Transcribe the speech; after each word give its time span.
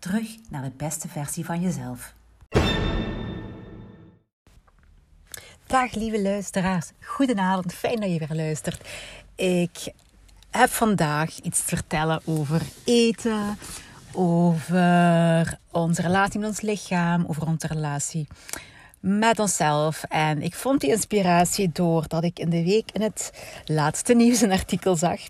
Terug 0.00 0.36
naar 0.50 0.62
de 0.62 0.72
beste 0.76 1.08
versie 1.08 1.44
van 1.44 1.60
jezelf. 1.60 2.14
Dag 5.66 5.94
lieve 5.94 6.22
luisteraars, 6.22 6.90
goedenavond, 7.00 7.74
fijn 7.74 8.00
dat 8.00 8.10
je 8.10 8.18
weer 8.18 8.36
luistert. 8.36 8.88
Ik 9.34 9.92
heb 10.50 10.70
vandaag 10.70 11.40
iets 11.40 11.64
te 11.64 11.76
vertellen 11.76 12.20
over 12.24 12.62
eten, 12.84 13.58
over 14.12 15.58
onze 15.70 16.02
relatie 16.02 16.40
met 16.40 16.48
ons 16.48 16.60
lichaam, 16.60 17.24
over 17.28 17.46
onze 17.46 17.66
relatie 17.66 18.26
met 19.00 19.38
onszelf. 19.38 20.04
En 20.08 20.42
ik 20.42 20.54
vond 20.54 20.80
die 20.80 20.90
inspiratie 20.90 21.70
doordat 21.72 22.24
ik 22.24 22.38
in 22.38 22.50
de 22.50 22.64
week 22.64 22.90
in 22.92 23.02
het 23.02 23.32
laatste 23.64 24.14
nieuws 24.14 24.40
een 24.40 24.52
artikel 24.52 24.96
zag. 24.96 25.20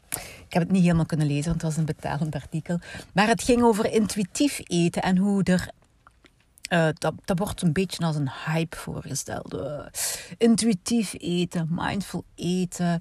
Ik 0.46 0.56
heb 0.56 0.62
het 0.62 0.70
niet 0.70 0.83
helemaal 0.83 1.06
kunnen 1.06 1.27
lezen, 1.27 1.51
want 1.51 1.62
het 1.62 1.70
was 1.70 1.77
een 1.77 1.84
betalend 1.84 2.34
artikel. 2.34 2.79
Maar 3.12 3.27
het 3.29 3.43
ging 3.43 3.62
over 3.62 3.93
intuïtief 3.93 4.60
eten 4.65 5.02
en 5.02 5.16
hoe 5.16 5.43
er 5.43 5.70
uh, 6.73 6.88
dat, 6.98 7.15
dat 7.24 7.38
wordt 7.38 7.62
een 7.62 7.73
beetje 7.73 8.05
als 8.05 8.16
een 8.16 8.30
hype 8.46 8.77
voorgesteld. 8.77 9.55
Uh, 9.55 9.87
intuïtief 10.38 11.15
eten, 11.18 11.68
mindful 11.71 12.24
eten. 12.34 13.01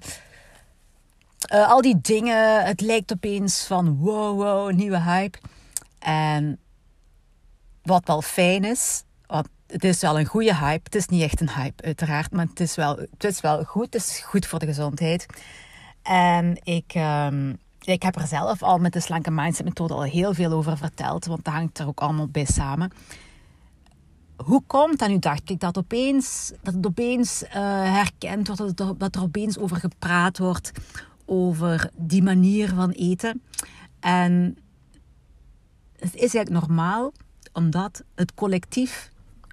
Uh, 1.52 1.68
al 1.68 1.80
die 1.80 2.00
dingen. 2.00 2.64
Het 2.64 2.80
lijkt 2.80 3.12
opeens 3.12 3.64
van 3.64 3.96
wow, 3.96 4.36
wow, 4.36 4.72
nieuwe 4.72 5.00
hype. 5.00 5.38
En 5.98 6.58
wat 7.82 8.06
wel 8.06 8.22
fijn 8.22 8.64
is, 8.64 9.02
het 9.70 9.84
is 9.84 10.00
wel 10.00 10.18
een 10.18 10.26
goede 10.26 10.56
hype. 10.56 10.84
Het 10.84 10.94
is 10.94 11.06
niet 11.06 11.22
echt 11.22 11.40
een 11.40 11.50
hype, 11.50 11.84
uiteraard, 11.84 12.32
maar 12.32 12.46
het 12.46 12.60
is 12.60 12.74
wel, 12.74 12.96
het 12.96 13.24
is 13.24 13.40
wel 13.40 13.64
goed. 13.64 13.84
Het 13.84 13.94
is 13.94 14.20
goed 14.24 14.46
voor 14.46 14.58
de 14.58 14.66
gezondheid. 14.66 15.26
En 16.02 16.60
ik, 16.62 16.94
um, 16.94 17.58
ik 17.80 18.02
heb 18.02 18.16
er 18.16 18.26
zelf 18.26 18.62
al 18.62 18.78
met 18.78 18.92
de 18.92 19.00
slanke 19.00 19.30
mindset 19.30 19.64
methode 19.64 19.94
al 19.94 20.02
heel 20.02 20.34
veel 20.34 20.52
over 20.52 20.76
verteld, 20.76 21.24
want 21.24 21.44
dat 21.44 21.54
hangt 21.54 21.78
er 21.78 21.86
ook 21.86 22.00
allemaal 22.00 22.28
bij 22.28 22.44
samen. 22.44 22.92
Hoe 24.36 24.62
komt 24.66 24.98
dat 24.98 25.08
nu, 25.08 25.18
dacht 25.18 25.50
ik, 25.50 25.60
dat, 25.60 25.78
opeens, 25.78 26.52
dat 26.62 26.74
het 26.74 26.86
opeens 26.86 27.42
uh, 27.42 27.52
herkend 27.92 28.46
wordt, 28.48 28.76
dat, 28.76 29.00
dat 29.00 29.14
er 29.14 29.22
opeens 29.22 29.58
over 29.58 29.76
gepraat 29.76 30.38
wordt, 30.38 30.72
over 31.24 31.90
die 31.96 32.22
manier 32.22 32.68
van 32.68 32.90
eten. 32.90 33.42
En 34.00 34.58
het 35.96 36.14
is 36.14 36.34
eigenlijk 36.34 36.50
normaal, 36.50 37.12
omdat 37.52 38.02
het 38.14 38.34
collectief 38.34 39.10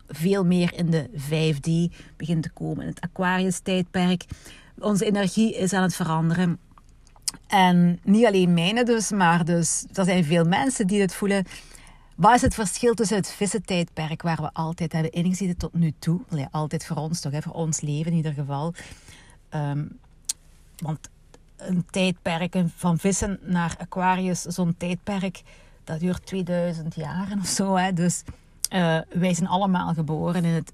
veel 0.08 0.46
meer 0.46 0.74
in 0.74 0.90
de 0.90 1.10
5D 1.10 1.96
begint 2.18 2.44
te 2.44 2.50
komen. 2.50 2.82
In 2.82 2.90
het 2.90 3.02
Aquarius-tijdperk. 3.02 4.26
Onze 4.80 5.06
energie 5.06 5.56
is 5.56 5.74
aan 5.74 5.82
het 5.84 5.96
veranderen. 5.96 6.60
En 7.48 8.00
niet 8.04 8.26
alleen 8.26 8.54
mijne 8.54 8.84
dus, 8.84 9.12
maar 9.12 9.46
dus, 9.46 9.86
er 9.94 10.06
zijn 10.06 10.24
veel 10.24 10.46
mensen 10.46 10.88
die 10.88 11.02
het 11.02 11.14
voelen. 11.14 11.46
Wat 12.16 12.36
is 12.36 12.42
het 12.42 12.54
verschil 12.54 12.94
tussen 12.94 13.18
het 13.18 13.32
vissentijdperk, 13.32 14.22
waar 14.22 14.42
we 14.42 14.50
altijd 14.54 14.92
hebben 14.92 15.12
ingezeten 15.12 15.58
tot 15.58 15.74
nu 15.74 15.94
toe? 16.00 16.22
Altijd 16.52 16.86
voor 16.86 16.98
ons 16.98 17.20
toch, 17.20 17.32
hè? 17.32 17.42
voor 17.42 17.54
ons 17.54 17.82
leven 17.82 18.12
in 18.12 18.18
ieder 18.18 18.34
geval. 18.34 18.74
Um, 19.56 20.00
want 20.78 21.10
een 21.58 21.86
tijdperk 21.90 22.64
van 22.76 22.98
vissen 22.98 23.40
naar 23.42 23.76
Aquarius, 23.80 24.42
zo'n 24.42 24.76
tijdperk, 24.78 25.42
dat 25.84 26.00
duurt 26.00 26.26
2000 26.26 26.96
jaar 26.96 27.28
of 27.40 27.48
zo. 27.48 27.76
Hè? 27.76 27.94
Dus 27.94 28.24
uh, 28.74 29.00
wij 29.10 29.34
zijn 29.34 29.48
allemaal 29.48 29.94
geboren 29.94 30.46
in 30.46 30.54
het. 30.54 30.74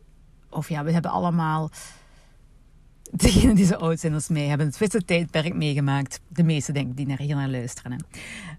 Of 0.50 0.70
ja, 0.70 0.84
we 0.84 0.92
hebben 0.92 1.12
allemaal. 1.12 1.70
Degenen 3.12 3.56
die 3.56 3.66
zo 3.66 3.76
oud 3.76 4.00
zijn 4.00 4.14
als 4.14 4.28
mij 4.28 4.46
hebben 4.46 4.68
het 4.68 4.78
vissentijdperk 4.78 5.54
meegemaakt. 5.54 6.20
De 6.28 6.44
meeste 6.44 6.72
denk 6.72 6.90
ik 6.90 6.98
die 6.98 7.08
naar 7.08 7.18
hier 7.18 7.36
naar 7.36 7.50
luisteren. 7.50 8.06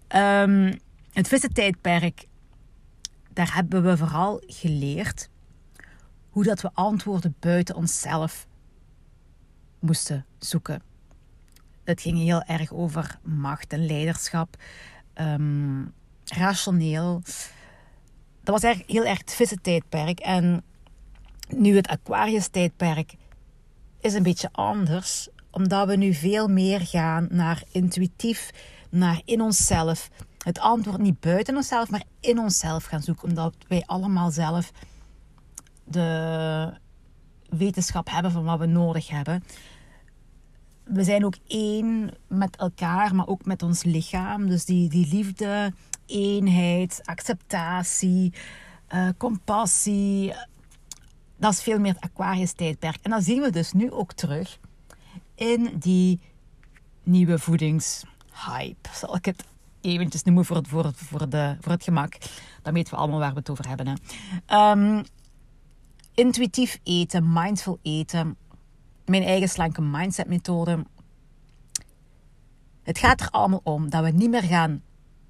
Hè. 0.09 0.43
Um, 0.43 0.79
het 1.13 1.29
daar 3.33 3.55
hebben 3.55 3.83
we 3.83 3.97
vooral 3.97 4.43
geleerd 4.47 5.29
hoe 6.31 6.45
dat 6.45 6.61
we 6.61 6.71
antwoorden 6.73 7.37
buiten 7.41 7.75
onszelf 7.75 8.47
moesten 9.79 10.27
zoeken. 10.39 10.83
Het 11.85 12.01
ging 12.01 12.19
heel 12.19 12.43
erg 12.43 12.73
over 12.73 13.19
macht 13.23 13.73
en 13.73 13.87
leiderschap, 13.87 14.57
um, 15.15 15.93
rationeel 16.25 17.23
dat 18.45 18.55
was 18.55 18.63
eigenlijk 18.63 18.93
heel 18.93 19.05
erg 19.05 19.19
het 19.19 19.35
vissentijdperk. 19.35 20.21
En 20.21 20.63
nu 21.49 21.77
het 21.77 21.89
Aquarius-tijdperk 21.89 23.15
is 24.01 24.15
een 24.15 24.23
beetje 24.23 24.49
anders, 24.53 25.29
omdat 25.51 25.87
we 25.87 25.97
nu 25.97 26.15
veel 26.15 26.49
meer 26.49 26.81
gaan 26.81 27.27
naar 27.31 27.63
intuïtief, 27.73 28.51
naar 28.91 29.21
in 29.25 29.41
onszelf. 29.41 30.11
Het 30.39 30.59
antwoord 30.59 30.99
niet 31.01 31.21
buiten 31.21 31.57
onszelf, 31.57 31.91
maar 31.91 32.03
in 32.21 32.39
onszelf 32.39 32.85
gaan 32.85 33.03
zoeken, 33.03 33.29
omdat 33.29 33.55
wij 33.69 33.83
allemaal 33.87 34.31
zelf 34.31 34.73
de 35.85 36.73
wetenschap 37.49 38.11
hebben 38.11 38.31
van 38.31 38.45
wat 38.45 38.59
we 38.59 38.67
nodig 38.67 39.09
hebben. 39.09 39.45
We 40.85 41.05
zijn 41.05 41.25
ook 41.25 41.37
één 41.47 42.11
met 42.29 42.57
elkaar, 42.57 43.15
maar 43.15 43.27
ook 43.27 43.45
met 43.45 43.63
ons 43.63 43.83
lichaam. 43.83 44.49
Dus 44.49 44.65
die, 44.65 44.89
die 44.89 45.09
liefde, 45.09 45.73
eenheid, 46.07 47.01
acceptatie, 47.05 48.33
uh, 48.95 49.09
compassie. 49.19 50.35
Dat 51.37 51.53
is 51.53 51.63
veel 51.63 51.79
meer 51.79 51.93
het 51.93 52.03
Aquarius-tijdperk. 52.03 52.99
En 53.03 53.11
dat 53.11 53.25
zien 53.25 53.43
we 53.43 53.51
dus 53.51 53.73
nu 53.73 53.91
ook 53.91 54.13
terug 54.13 54.59
in 55.35 55.71
die 55.79 56.21
nieuwe 57.03 57.39
voedingshype. 57.39 58.89
Zal 58.93 59.17
ik 59.17 59.25
het 59.25 59.45
eventjes 59.81 60.23
noemen 60.23 60.45
voor 60.45 60.57
het, 60.57 60.69
voor, 60.69 60.85
het, 60.85 60.97
voor, 60.97 61.29
de, 61.29 61.57
voor 61.61 61.73
het 61.73 61.85
gemak. 61.85 62.17
Dan 62.63 62.75
weten 62.75 62.95
we 62.95 63.01
allemaal 63.01 63.19
waar 63.19 63.33
we 63.33 63.39
het 63.39 63.51
over 63.51 63.69
hebben. 63.69 63.87
Hè. 63.87 64.71
Um, 64.71 65.05
intuïtief 66.15 66.81
eten, 66.83 67.33
mindful 67.33 67.79
eten. 67.83 68.37
Mijn 69.07 69.23
eigen 69.23 69.49
slanke 69.49 69.83
mindset 69.83 70.29
methode. 70.29 70.85
Het 72.83 72.99
gaat 72.99 73.21
er 73.21 73.31
allemaal 73.31 73.61
om 73.63 73.91
dat 73.91 74.05
we 74.05 74.11
niet 74.11 74.31
meer 74.31 74.43
gaan 74.43 74.83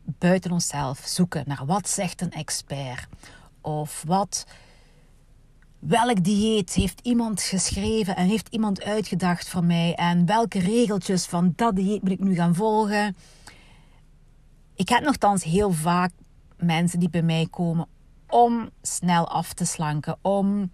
buiten 0.04 0.50
onszelf 0.50 0.98
zoeken 1.04 1.44
naar 1.46 1.66
wat 1.66 1.88
zegt 1.88 2.20
een 2.20 2.32
expert 2.32 3.06
of 3.60 4.02
wat 4.06 4.46
welk 5.78 6.24
dieet 6.24 6.72
heeft 6.72 7.00
iemand 7.00 7.42
geschreven 7.42 8.16
en 8.16 8.26
heeft 8.26 8.48
iemand 8.48 8.82
uitgedacht 8.82 9.48
voor 9.48 9.64
mij 9.64 9.94
en 9.94 10.26
welke 10.26 10.58
regeltjes 10.58 11.26
van 11.26 11.52
dat 11.56 11.76
dieet 11.76 12.02
moet 12.02 12.10
ik 12.10 12.20
nu 12.20 12.34
gaan 12.34 12.54
volgen. 12.54 13.16
Ik 14.74 14.88
heb 14.88 15.02
nogthans 15.02 15.44
heel 15.44 15.72
vaak 15.72 16.10
mensen 16.56 16.98
die 16.98 17.10
bij 17.10 17.22
mij 17.22 17.46
komen 17.50 17.86
om 18.28 18.70
snel 18.82 19.28
af 19.28 19.52
te 19.52 19.64
slanken, 19.64 20.16
om 20.22 20.70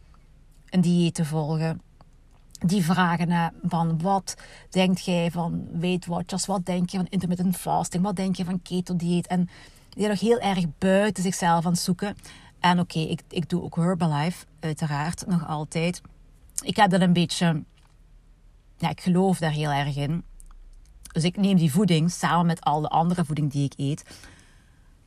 een 0.69 0.81
dieet 0.81 1.15
te 1.15 1.25
volgen 1.25 1.81
die 2.67 2.85
vragen 2.85 3.53
van 3.63 4.01
wat 4.01 4.37
denkt 4.71 5.05
jij 5.05 5.31
van 5.31 5.67
Weight 5.73 6.07
Watchers, 6.07 6.47
wat 6.47 6.67
denk 6.67 6.91
je 6.91 6.97
van 6.97 7.07
intermittent 7.09 7.57
fasting, 7.57 8.03
wat 8.03 8.17
denk 8.17 8.37
je 8.37 8.45
van 8.45 8.63
keto 8.63 8.97
dieet 8.97 9.27
en 9.27 9.49
die 9.89 10.09
nog 10.09 10.21
heel 10.21 10.39
erg 10.39 10.65
buiten 10.79 11.23
zichzelf 11.23 11.65
aan 11.65 11.73
het 11.73 11.81
zoeken. 11.81 12.17
En 12.61 12.81
oké, 12.81 12.99
ik, 12.99 13.23
ik 13.29 13.49
doe 13.49 13.63
ook 13.63 13.77
Herbalife, 13.77 14.47
uiteraard, 14.61 15.27
nog 15.27 15.49
altijd. 15.49 16.01
Ik 16.63 16.77
heb 16.77 16.91
dat 16.91 17.01
een 17.01 17.13
beetje, 17.13 17.63
ja, 18.77 18.89
ik 18.89 19.01
geloof 19.01 19.39
daar 19.39 19.51
heel 19.51 19.71
erg 19.71 19.97
in. 19.97 20.25
Dus 21.13 21.25
ik 21.25 21.37
neem 21.37 21.57
die 21.57 21.73
voeding 21.73 22.11
samen 22.11 22.47
met 22.47 22.61
al 22.61 22.81
de 22.81 22.89
andere 22.89 23.25
voeding 23.25 23.51
die 23.51 23.65
ik 23.65 23.73
eet. 23.77 24.05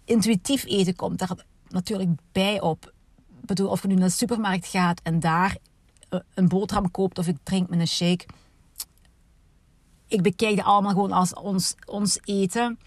Intuïtief 0.06 0.66
eten 0.66 0.96
komt 0.96 1.20
daar 1.20 1.46
natuurlijk 1.68 2.10
bij 2.32 2.62
op. 2.62 2.94
Ik 3.40 3.46
bedoel, 3.46 3.70
of 3.70 3.82
je 3.82 3.88
nu 3.88 3.94
naar 3.94 4.08
de 4.08 4.14
supermarkt 4.14 4.68
gaat 4.68 5.02
en 5.04 5.20
daar 5.20 5.58
een 6.34 6.48
boterham 6.48 6.92
koopt 6.92 7.18
of 7.18 7.28
ik 7.28 7.38
drink 7.44 7.70
met 7.70 7.80
een 7.80 7.88
shake. 7.88 8.26
Ik 10.08 10.22
bekijk 10.22 10.56
het 10.56 10.66
allemaal 10.66 10.92
gewoon 10.92 11.12
als 11.12 11.34
ons, 11.34 11.76
ons 11.86 12.20
eten. 12.24 12.80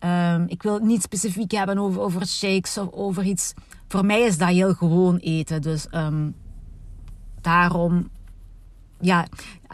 Um, 0.00 0.44
ik 0.48 0.62
wil 0.62 0.74
het 0.74 0.82
niet 0.82 1.02
specifiek 1.02 1.50
hebben 1.50 1.78
over, 1.78 2.00
over 2.00 2.26
shakes 2.26 2.78
of 2.78 2.92
over 2.92 3.24
iets. 3.24 3.52
Voor 3.88 4.04
mij 4.04 4.20
is 4.20 4.38
dat 4.38 4.48
heel 4.48 4.74
gewoon 4.74 5.16
eten. 5.16 5.62
Dus 5.62 5.86
um, 5.94 6.36
daarom 7.40 8.10
ja, 9.00 9.26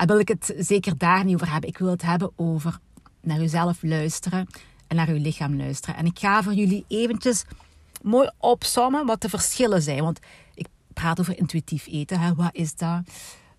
wil 0.06 0.18
ik 0.18 0.28
het 0.28 0.54
zeker 0.58 0.98
daar 0.98 1.24
niet 1.24 1.34
over 1.34 1.50
hebben. 1.50 1.68
Ik 1.70 1.78
wil 1.78 1.90
het 1.90 2.02
hebben 2.02 2.32
over 2.36 2.78
naar 3.20 3.42
uzelf 3.42 3.82
luisteren 3.82 4.46
en 4.86 4.96
naar 4.96 5.08
uw 5.08 5.20
lichaam 5.20 5.56
luisteren. 5.56 5.96
En 5.96 6.06
ik 6.06 6.18
ga 6.18 6.42
voor 6.42 6.54
jullie 6.54 6.84
eventjes 6.88 7.44
mooi 8.02 8.30
opzommen 8.38 9.06
wat 9.06 9.20
de 9.20 9.28
verschillen 9.28 9.82
zijn. 9.82 10.02
Want 10.02 10.18
ik 10.54 10.66
praat 10.94 11.20
over 11.20 11.38
intuïtief 11.38 11.86
eten. 11.86 12.20
Hè. 12.20 12.34
Wat 12.34 12.54
is 12.54 12.74
dat? 12.74 13.00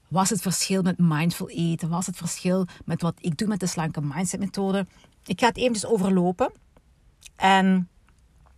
Wat 0.07 0.23
is 0.23 0.29
het 0.29 0.41
verschil 0.41 0.81
met 0.81 0.97
mindful 0.97 1.49
eten? 1.49 1.89
Wat 1.89 1.99
is 1.99 2.05
het 2.05 2.17
verschil 2.17 2.65
met 2.85 3.01
wat 3.01 3.13
ik 3.19 3.37
doe 3.37 3.47
met 3.47 3.59
de 3.59 3.67
slanke 3.67 4.01
mindset 4.01 4.39
methode? 4.39 4.87
Ik 5.25 5.39
ga 5.39 5.47
het 5.47 5.57
eventjes 5.57 5.85
overlopen. 5.85 6.51
En 7.35 7.89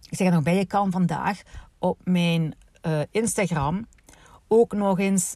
ik 0.10 0.18
zeg 0.18 0.28
het 0.28 0.36
nog 0.36 0.44
bij, 0.44 0.56
je 0.56 0.66
kan 0.66 0.92
vandaag 0.92 1.42
op 1.80 2.00
mijn 2.04 2.56
uh, 2.82 3.02
Instagram 3.12 3.88
ook 4.48 4.74
nog 4.74 5.00
eens 5.00 5.36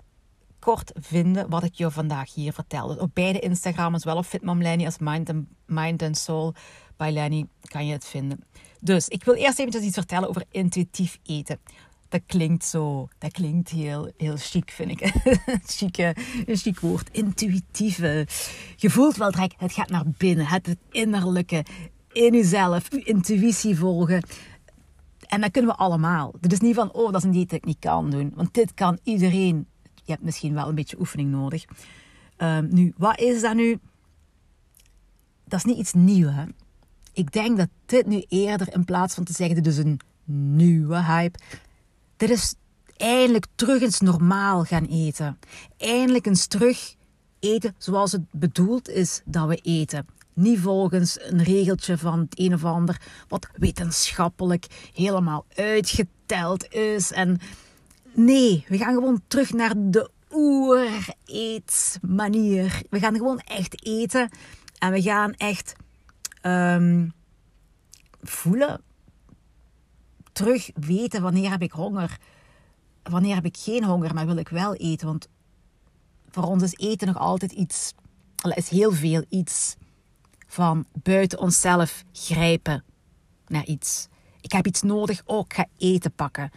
kort 0.59 0.91
vinden 0.99 1.49
wat 1.49 1.63
ik 1.63 1.73
je 1.73 1.91
vandaag 1.91 2.33
hier 2.33 2.53
vertelde. 2.53 2.99
Op 2.99 3.09
beide 3.13 3.39
Instagram, 3.39 3.99
zowel 3.99 4.17
op 4.17 4.25
Fitmom 4.25 4.61
Lenny 4.61 4.85
als 4.85 4.97
Mind 4.97 5.29
and, 5.29 5.45
Mind 5.65 6.01
and 6.01 6.17
Soul 6.17 6.53
bij 6.97 7.11
Lenny, 7.11 7.45
kan 7.61 7.85
je 7.85 7.93
het 7.93 8.05
vinden. 8.05 8.43
Dus 8.79 9.07
ik 9.07 9.23
wil 9.23 9.33
eerst 9.33 9.59
even 9.59 9.83
iets 9.83 9.97
vertellen 9.97 10.29
over 10.29 10.43
intuïtief 10.51 11.19
eten. 11.23 11.59
Dat 12.11 12.21
klinkt 12.25 12.65
zo, 12.65 13.07
dat 13.17 13.31
klinkt 13.31 13.69
heel, 13.69 14.11
heel 14.17 14.37
chic, 14.37 14.71
vind 14.71 14.91
ik. 14.91 15.11
chic, 15.77 15.97
een 15.97 16.57
chic 16.57 16.79
woord, 16.79 17.09
intuïtieve. 17.11 18.27
Je 18.75 18.89
voelt 18.89 19.15
wel 19.15 19.31
direct, 19.31 19.59
het 19.59 19.73
gaat 19.73 19.89
naar 19.89 20.03
binnen, 20.17 20.45
het, 20.45 20.75
innerlijke, 20.89 21.65
in 22.11 22.33
jezelf, 22.33 22.91
je 22.91 23.03
intuïtie 23.03 23.77
volgen. 23.77 24.23
En 25.27 25.41
dat 25.41 25.51
kunnen 25.51 25.71
we 25.71 25.77
allemaal. 25.77 26.33
Het 26.41 26.51
is 26.51 26.59
niet 26.59 26.75
van, 26.75 26.93
oh, 26.93 27.05
dat 27.05 27.15
is 27.15 27.23
een 27.23 27.31
dieet 27.31 27.49
dat 27.49 27.67
ik 27.67 27.75
kan 27.79 28.09
doen. 28.09 28.31
Want 28.35 28.53
dit 28.53 28.73
kan 28.73 28.99
iedereen. 29.03 29.67
Je 30.03 30.11
hebt 30.11 30.23
misschien 30.23 30.53
wel 30.53 30.67
een 30.67 30.75
beetje 30.75 30.99
oefening 30.99 31.31
nodig. 31.31 31.65
Um, 32.37 32.67
nu, 32.71 32.93
wat 32.97 33.19
is 33.19 33.41
dat 33.41 33.55
nu? 33.55 33.79
Dat 35.45 35.59
is 35.59 35.65
niet 35.65 35.77
iets 35.77 35.93
nieuws. 35.93 36.33
Hè? 36.33 36.43
Ik 37.13 37.31
denk 37.31 37.57
dat 37.57 37.69
dit 37.85 38.05
nu 38.05 38.23
eerder, 38.27 38.73
in 38.73 38.85
plaats 38.85 39.15
van 39.15 39.23
te 39.23 39.33
zeggen, 39.33 39.55
dit 39.55 39.67
is 39.67 39.77
een 39.77 39.99
nieuwe 40.55 41.03
hype. 41.03 41.39
Dit 42.21 42.29
is 42.29 42.55
eindelijk 42.97 43.45
terug 43.55 43.81
eens 43.81 43.99
normaal 43.99 44.63
gaan 44.63 44.85
eten. 44.85 45.39
Eindelijk 45.77 46.25
eens 46.25 46.47
terug 46.47 46.95
eten 47.39 47.75
zoals 47.77 48.11
het 48.11 48.31
bedoeld 48.31 48.89
is 48.89 49.21
dat 49.25 49.47
we 49.47 49.55
eten. 49.55 50.05
Niet 50.33 50.59
volgens 50.59 51.17
een 51.21 51.43
regeltje 51.43 51.97
van 51.97 52.19
het 52.19 52.39
een 52.39 52.53
of 52.53 52.65
ander, 52.65 53.01
wat 53.27 53.47
wetenschappelijk 53.53 54.65
helemaal 54.93 55.45
uitgeteld 55.55 56.73
is. 56.73 57.11
En 57.11 57.39
nee, 58.13 58.65
we 58.67 58.77
gaan 58.77 58.93
gewoon 58.93 59.21
terug 59.27 59.53
naar 59.53 59.73
de 59.77 60.09
oer-eetmanier. 60.31 62.81
We 62.89 62.99
gaan 62.99 63.15
gewoon 63.15 63.39
echt 63.39 63.85
eten 63.85 64.29
en 64.77 64.91
we 64.91 65.01
gaan 65.01 65.33
echt 65.33 65.73
um, 66.43 67.13
voelen, 68.21 68.81
terug 70.31 70.69
weten 70.73 71.21
wanneer 71.21 71.49
heb 71.49 71.61
ik 71.61 71.71
honger. 71.71 72.17
Wanneer 73.03 73.35
heb 73.35 73.45
ik 73.45 73.57
geen 73.57 73.83
honger, 73.83 74.13
maar 74.13 74.25
wil 74.25 74.37
ik 74.37 74.49
wel 74.49 74.75
eten. 74.75 75.07
Want 75.07 75.27
voor 76.29 76.43
ons 76.43 76.63
is 76.63 76.75
eten 76.75 77.07
nog 77.07 77.17
altijd 77.17 77.51
iets, 77.51 77.93
is 78.55 78.69
heel 78.69 78.91
veel 78.91 79.25
iets 79.29 79.75
van 80.47 80.85
buiten 80.93 81.39
onszelf 81.39 82.03
grijpen 82.11 82.83
naar 83.47 83.65
iets. 83.65 84.07
Ik 84.41 84.51
heb 84.51 84.67
iets 84.67 84.81
nodig, 84.81 85.21
oh, 85.25 85.39
ik 85.45 85.53
ga 85.53 85.65
eten 85.77 86.11
pakken. 86.11 86.51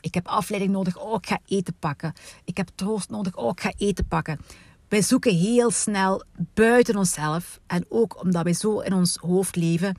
Ik 0.00 0.14
heb 0.14 0.26
afleiding 0.26 0.72
nodig, 0.72 0.98
oh, 0.98 1.14
ik 1.14 1.26
ga 1.26 1.38
eten 1.46 1.74
pakken. 1.78 2.12
Ik 2.44 2.56
heb 2.56 2.68
troost 2.74 3.10
nodig, 3.10 3.36
oh, 3.36 3.50
ik 3.50 3.60
ga 3.60 3.72
eten 3.76 4.06
pakken. 4.06 4.40
Wij 4.88 5.02
zoeken 5.02 5.34
heel 5.34 5.70
snel 5.70 6.24
buiten 6.54 6.96
onszelf. 6.96 7.60
En 7.66 7.84
ook 7.88 8.22
omdat 8.22 8.44
wij 8.44 8.52
zo 8.52 8.78
in 8.78 8.92
ons 8.92 9.16
hoofd 9.16 9.56
leven, 9.56 9.98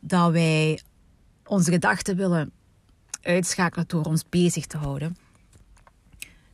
dat 0.00 0.32
wij 0.32 0.80
onze 1.50 1.70
gedachten 1.70 2.16
willen 2.16 2.52
uitschakelen 3.22 3.88
door 3.88 4.04
ons 4.04 4.24
bezig 4.28 4.66
te 4.66 4.76
houden. 4.76 5.16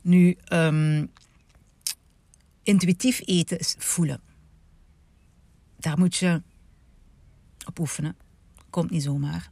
Nu, 0.01 0.37
um, 0.53 1.11
intuïtief 2.63 3.21
eten 3.25 3.59
is 3.59 3.75
voelen. 3.77 4.21
Daar 5.77 5.97
moet 5.97 6.15
je 6.15 6.41
op 7.65 7.79
oefenen. 7.79 8.17
Komt 8.69 8.89
niet 8.89 9.03
zomaar. 9.03 9.51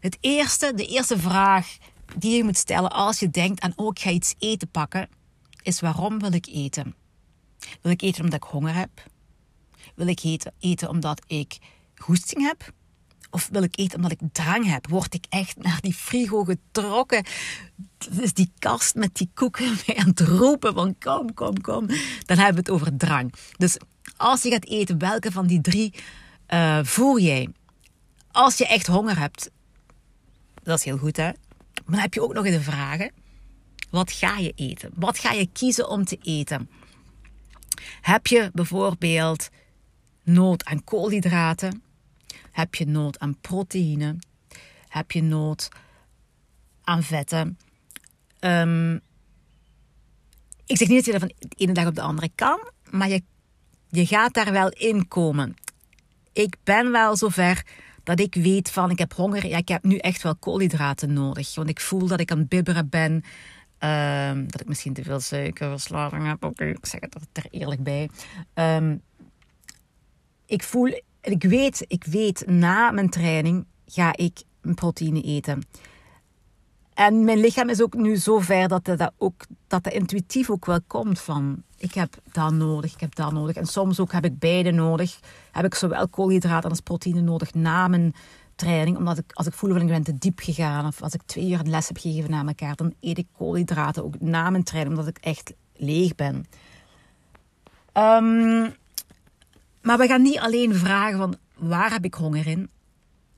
Het 0.00 0.18
eerste, 0.20 0.72
de 0.74 0.86
eerste 0.86 1.18
vraag 1.18 1.76
die 2.16 2.36
je 2.36 2.44
moet 2.44 2.56
stellen 2.56 2.90
als 2.90 3.18
je 3.18 3.30
denkt 3.30 3.60
aan 3.60 3.72
oh, 3.76 3.90
ga 3.94 4.10
iets 4.10 4.34
eten 4.38 4.70
pakken, 4.70 5.08
is 5.62 5.80
waarom 5.80 6.18
wil 6.18 6.32
ik 6.32 6.46
eten? 6.46 6.94
Wil 7.80 7.92
ik 7.92 8.02
eten 8.02 8.24
omdat 8.24 8.44
ik 8.44 8.50
honger 8.50 8.74
heb? 8.74 8.90
Wil 9.94 10.06
ik 10.06 10.22
eten, 10.22 10.52
eten 10.58 10.88
omdat 10.88 11.22
ik 11.26 11.58
goesting 11.94 12.42
heb? 12.42 12.72
Of 13.30 13.48
wil 13.52 13.62
ik 13.62 13.78
eten 13.78 13.96
omdat 13.96 14.20
ik 14.20 14.28
drang 14.32 14.66
heb? 14.66 14.88
Word 14.88 15.14
ik 15.14 15.24
echt 15.28 15.56
naar 15.62 15.78
die 15.80 15.94
frigo 15.94 16.44
getrokken? 16.44 17.24
Dus 18.10 18.32
die 18.32 18.52
kast 18.58 18.94
met 18.94 19.14
die 19.14 19.30
koeken 19.34 19.76
aan 19.96 20.08
het 20.08 20.20
roepen 20.20 20.74
van 20.74 20.96
kom, 20.98 21.34
kom, 21.34 21.60
kom. 21.60 21.86
Dan 22.26 22.36
hebben 22.36 22.54
we 22.54 22.60
het 22.60 22.70
over 22.70 22.96
drang. 22.96 23.34
Dus 23.56 23.76
als 24.16 24.42
je 24.42 24.50
gaat 24.50 24.66
eten, 24.66 24.98
welke 24.98 25.32
van 25.32 25.46
die 25.46 25.60
drie 25.60 25.94
uh, 26.48 26.78
voel 26.82 27.18
jij? 27.18 27.48
Als 28.30 28.58
je 28.58 28.66
echt 28.66 28.86
honger 28.86 29.18
hebt, 29.18 29.50
dat 30.62 30.78
is 30.78 30.84
heel 30.84 30.98
goed 30.98 31.16
hè. 31.16 31.30
Maar 31.84 31.84
dan 31.84 31.98
heb 31.98 32.14
je 32.14 32.22
ook 32.22 32.34
nog 32.34 32.44
de 32.44 32.60
vragen. 32.60 33.12
Wat 33.90 34.12
ga 34.12 34.38
je 34.38 34.52
eten? 34.56 34.90
Wat 34.94 35.18
ga 35.18 35.32
je 35.32 35.48
kiezen 35.52 35.88
om 35.88 36.04
te 36.04 36.18
eten? 36.22 36.70
Heb 38.00 38.26
je 38.26 38.50
bijvoorbeeld 38.52 39.48
nood 40.24 40.64
aan 40.64 40.84
koolhydraten? 40.84 41.82
Heb 42.50 42.74
je 42.74 42.86
nood 42.86 43.18
aan 43.18 43.40
proteïne? 43.40 44.16
Heb 44.88 45.10
je 45.10 45.22
nood 45.22 45.68
aan 46.82 47.02
vetten? 47.02 47.58
Um, 48.40 49.00
ik 50.66 50.76
zeg 50.76 50.88
niet 50.88 50.96
dat 50.96 51.04
je 51.04 51.12
dat 51.12 51.20
van 51.20 51.32
de 51.38 51.54
ene 51.56 51.72
dag 51.72 51.86
op 51.86 51.94
de 51.94 52.00
andere 52.00 52.30
kan, 52.34 52.70
maar 52.90 53.08
je, 53.08 53.22
je 53.88 54.06
gaat 54.06 54.34
daar 54.34 54.52
wel 54.52 54.68
in 54.68 55.08
komen. 55.08 55.54
Ik 56.32 56.56
ben 56.64 56.92
wel 56.92 57.16
zover 57.16 57.66
dat 58.02 58.20
ik 58.20 58.34
weet 58.34 58.70
van 58.70 58.90
ik 58.90 58.98
heb 58.98 59.12
honger. 59.12 59.46
Ja, 59.46 59.56
ik 59.56 59.68
heb 59.68 59.84
nu 59.84 59.96
echt 59.96 60.22
wel 60.22 60.36
koolhydraten 60.36 61.12
nodig. 61.12 61.54
Want 61.54 61.68
ik 61.68 61.80
voel 61.80 62.06
dat 62.06 62.20
ik 62.20 62.30
aan 62.30 62.38
het 62.38 62.48
bibberen 62.48 62.88
ben. 62.88 63.12
Um, 63.78 64.50
dat 64.50 64.60
ik 64.60 64.68
misschien 64.68 64.92
te 64.92 65.02
veel 65.02 65.20
suikerverslaving 65.20 66.26
heb. 66.26 66.44
Oké, 66.44 66.64
ik 66.64 66.86
zeg 66.86 67.00
het 67.00 67.16
er 67.32 67.46
eerlijk 67.50 67.82
bij. 67.82 68.10
Um, 68.54 69.02
ik 70.46 70.62
voel, 70.62 71.02
ik 71.20 71.42
weet, 71.42 71.84
ik 71.86 72.04
weet 72.04 72.46
na 72.46 72.90
mijn 72.90 73.10
training 73.10 73.66
ga 73.86 74.16
ik 74.16 74.42
proteïne 74.74 75.22
eten. 75.22 75.62
En 76.94 77.24
mijn 77.24 77.38
lichaam 77.38 77.68
is 77.68 77.82
ook 77.82 77.94
nu 77.94 78.16
zo 78.16 78.38
ver 78.38 78.68
dat 78.68 78.84
dat, 78.84 79.12
ook, 79.18 79.46
dat 79.66 79.84
de 79.84 79.90
intuïtief 79.90 80.50
ook 80.50 80.64
wel 80.64 80.80
komt 80.86 81.20
van... 81.20 81.62
Ik 81.76 81.94
heb 81.94 82.14
dat 82.32 82.52
nodig, 82.52 82.94
ik 82.94 83.00
heb 83.00 83.14
dat 83.14 83.32
nodig. 83.32 83.56
En 83.56 83.66
soms 83.66 84.00
ook 84.00 84.12
heb 84.12 84.24
ik 84.24 84.38
beide 84.38 84.70
nodig. 84.70 85.20
Heb 85.52 85.64
ik 85.64 85.74
zowel 85.74 86.08
koolhydraten 86.08 86.70
als 86.70 86.80
proteïne 86.80 87.20
nodig 87.20 87.54
na 87.54 87.88
mijn 87.88 88.14
training. 88.54 88.96
Omdat 88.96 89.18
ik, 89.18 89.32
als 89.32 89.46
ik 89.46 89.52
voel 89.52 89.72
van 89.72 89.80
ik 89.80 89.86
ben 89.86 90.02
te 90.02 90.18
diep 90.18 90.38
gegaan... 90.38 90.86
of 90.86 91.02
als 91.02 91.14
ik 91.14 91.22
twee 91.26 91.50
uur 91.50 91.60
les 91.64 91.88
heb 91.88 91.98
gegeven 91.98 92.30
na 92.30 92.46
elkaar... 92.46 92.76
dan 92.76 92.94
eet 93.00 93.18
ik 93.18 93.26
koolhydraten 93.36 94.04
ook 94.04 94.20
na 94.20 94.50
mijn 94.50 94.64
training. 94.64 94.96
Omdat 94.96 95.16
ik 95.16 95.18
echt 95.18 95.52
leeg 95.74 96.14
ben. 96.14 96.46
Um, 97.94 98.74
maar 99.82 99.98
we 99.98 100.06
gaan 100.06 100.22
niet 100.22 100.38
alleen 100.38 100.74
vragen 100.74 101.18
van 101.18 101.36
waar 101.56 101.90
heb 101.90 102.04
ik 102.04 102.14
honger 102.14 102.46
in? 102.46 102.70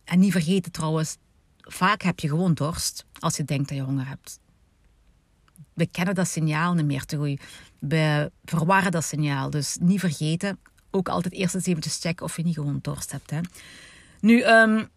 En 0.04 0.18
niet 0.18 0.32
vergeten 0.32 0.72
trouwens, 0.72 1.16
vaak 1.60 2.02
heb 2.02 2.20
je 2.20 2.28
gewoon 2.28 2.54
dorst 2.54 3.04
als 3.18 3.36
je 3.36 3.44
denkt 3.44 3.68
dat 3.68 3.78
je 3.78 3.84
honger 3.84 4.08
hebt. 4.08 4.38
We 5.72 5.86
kennen 5.86 6.14
dat 6.14 6.28
signaal 6.28 6.74
niet 6.74 6.86
meer 6.86 7.04
te 7.04 7.16
goed. 7.16 7.40
We 7.78 8.32
verwarren 8.44 8.92
dat 8.92 9.04
signaal. 9.04 9.50
Dus 9.50 9.76
niet 9.80 10.00
vergeten, 10.00 10.58
ook 10.90 11.08
altijd 11.08 11.34
eerst 11.34 11.54
eens 11.54 11.66
eventjes 11.66 11.98
checken 12.00 12.24
of 12.24 12.36
je 12.36 12.42
niet 12.42 12.54
gewoon 12.54 12.78
dorst 12.82 13.12
hebt. 13.12 13.30
Hè. 13.30 13.40
Nu, 14.20 14.42
um, 14.44 14.88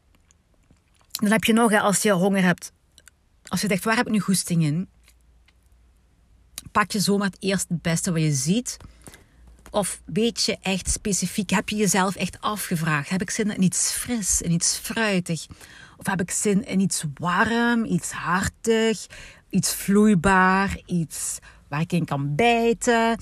dan 1.12 1.32
heb 1.32 1.44
je 1.44 1.54
nog, 1.54 1.74
als 1.74 2.02
je 2.02 2.12
honger 2.12 2.44
hebt, 2.44 2.72
als 3.44 3.62
je 3.62 3.68
denkt, 3.68 3.84
waar 3.84 3.96
heb 3.96 4.06
ik 4.06 4.12
nu 4.12 4.20
goesting 4.20 4.64
in? 4.64 4.90
Pak 6.72 6.92
je 6.92 7.00
zomaar 7.00 7.28
het 7.28 7.42
eerste 7.42 7.74
het 7.74 7.82
beste 7.82 8.12
wat 8.12 8.22
je 8.22 8.32
ziet 8.32 8.78
of 9.75 10.01
weet 10.05 10.44
je 10.44 10.58
echt 10.62 10.89
specifiek, 10.89 11.50
heb 11.50 11.70
je 11.70 11.75
jezelf 11.75 12.15
echt 12.15 12.41
afgevraagd? 12.41 13.10
Heb 13.10 13.22
ik 13.22 13.29
zin 13.29 13.55
in 13.55 13.62
iets 13.62 13.91
fris, 13.91 14.41
in 14.41 14.51
iets 14.51 14.77
fruitig? 14.77 15.46
Of 15.98 16.05
heb 16.05 16.22
ik 16.22 16.32
zin 16.32 16.65
in 16.65 16.79
iets 16.79 17.05
warm, 17.13 17.86
iets 17.86 18.12
hartig, 18.12 19.05
iets 19.50 19.74
vloeibaar, 19.74 20.77
iets 20.86 21.39
waar 21.67 21.79
ik 21.79 21.91
in 21.91 22.05
kan 22.05 22.36
bijten? 22.36 23.20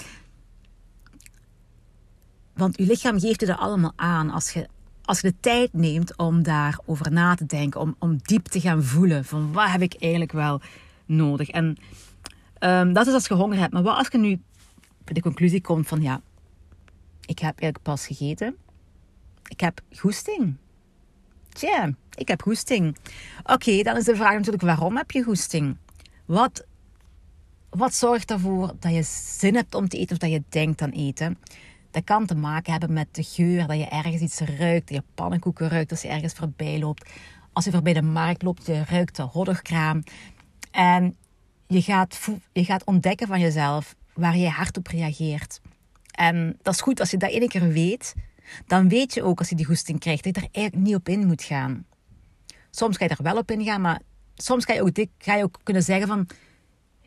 Want 2.53 2.77
je 2.77 2.85
lichaam 2.85 3.19
geeft 3.19 3.39
je 3.39 3.45
dat 3.45 3.57
allemaal 3.57 3.93
aan 3.95 4.29
als 4.29 4.51
je, 4.51 4.67
als 5.05 5.19
je 5.19 5.27
de 5.27 5.39
tijd 5.39 5.73
neemt 5.73 6.17
om 6.17 6.43
daarover 6.43 7.11
na 7.11 7.35
te 7.35 7.45
denken, 7.45 7.81
om, 7.81 7.95
om 7.99 8.17
diep 8.23 8.45
te 8.45 8.59
gaan 8.59 8.83
voelen 8.83 9.25
van 9.25 9.51
wat 9.53 9.69
heb 9.69 9.81
ik 9.81 9.95
eigenlijk 9.99 10.31
wel 10.31 10.61
nodig. 11.05 11.49
En 11.49 11.77
um, 12.59 12.93
dat 12.93 13.07
is 13.07 13.13
als 13.13 13.27
je 13.27 13.33
honger 13.33 13.57
hebt. 13.57 13.73
Maar 13.73 13.83
wat 13.83 13.97
als 13.97 14.07
je 14.11 14.17
nu 14.17 14.41
de 15.03 15.21
conclusie 15.21 15.61
komt 15.61 15.87
van 15.87 16.01
ja, 16.01 16.21
ik 17.25 17.39
heb 17.39 17.59
eigenlijk 17.59 17.81
pas 17.81 18.07
gegeten. 18.07 18.57
Ik 19.47 19.59
heb 19.59 19.81
goesting. 19.91 20.55
Tja, 21.49 21.93
ik 22.15 22.27
heb 22.27 22.41
goesting. 22.41 22.97
Oké, 23.43 23.83
dan 23.83 23.97
is 23.97 24.03
de 24.03 24.15
vraag 24.15 24.33
natuurlijk 24.33 24.63
waarom 24.63 24.97
heb 24.97 25.11
je 25.11 25.23
goesting? 25.23 25.77
Wat, 26.25 26.65
wat 27.69 27.93
zorgt 27.93 28.31
ervoor 28.31 28.73
dat 28.79 28.93
je 28.93 29.03
zin 29.37 29.55
hebt 29.55 29.75
om 29.75 29.87
te 29.87 29.97
eten 29.97 30.11
of 30.11 30.17
dat 30.17 30.31
je 30.31 30.43
denkt 30.49 30.81
aan 30.81 30.89
eten? 30.89 31.37
Dat 31.91 32.03
kan 32.03 32.25
te 32.25 32.35
maken 32.35 32.71
hebben 32.71 32.93
met 32.93 33.07
de 33.11 33.23
geur, 33.23 33.67
dat 33.67 33.77
je 33.77 33.85
ergens 33.85 34.21
iets 34.21 34.39
ruikt, 34.39 34.87
dat 34.87 34.97
je 34.97 35.03
pannenkoeken 35.15 35.69
ruikt 35.69 35.91
als 35.91 36.01
je 36.01 36.07
ergens 36.07 36.33
voorbij 36.33 36.79
loopt. 36.79 37.09
Als 37.53 37.65
je 37.65 37.71
voorbij 37.71 37.93
de 37.93 38.01
markt 38.01 38.41
loopt, 38.41 38.65
je 38.65 38.83
ruikt 38.83 39.15
de 39.15 39.21
hodderkraam. 39.21 40.03
En 40.71 41.15
je 41.67 41.81
gaat, 41.81 42.27
je 42.53 42.65
gaat 42.65 42.83
ontdekken 42.83 43.27
van 43.27 43.39
jezelf 43.39 43.95
waar 44.13 44.37
je 44.37 44.49
hard 44.49 44.77
op 44.77 44.87
reageert. 44.87 45.61
En 46.13 46.57
dat 46.61 46.73
is 46.73 46.81
goed 46.81 46.99
als 46.99 47.11
je 47.11 47.17
dat 47.17 47.31
één 47.31 47.47
keer 47.47 47.67
weet. 47.67 48.13
Dan 48.67 48.89
weet 48.89 49.13
je 49.13 49.23
ook 49.23 49.39
als 49.39 49.49
je 49.49 49.55
die 49.55 49.65
goesting 49.65 49.99
krijgt 49.99 50.23
dat 50.23 50.35
je 50.35 50.41
er 50.41 50.47
eigenlijk 50.51 50.85
niet 50.85 50.95
op 50.95 51.09
in 51.09 51.27
moet 51.27 51.43
gaan. 51.43 51.85
Soms 52.71 52.97
ga 52.97 53.05
je 53.05 53.09
er 53.09 53.23
wel 53.23 53.37
op 53.37 53.51
ingaan, 53.51 53.81
maar 53.81 54.01
soms 54.35 54.65
ga 54.65 54.73
je 54.73 54.81
ook, 54.81 55.05
ga 55.17 55.35
je 55.35 55.43
ook 55.43 55.59
kunnen 55.63 55.83
zeggen 55.83 56.07
van... 56.07 56.27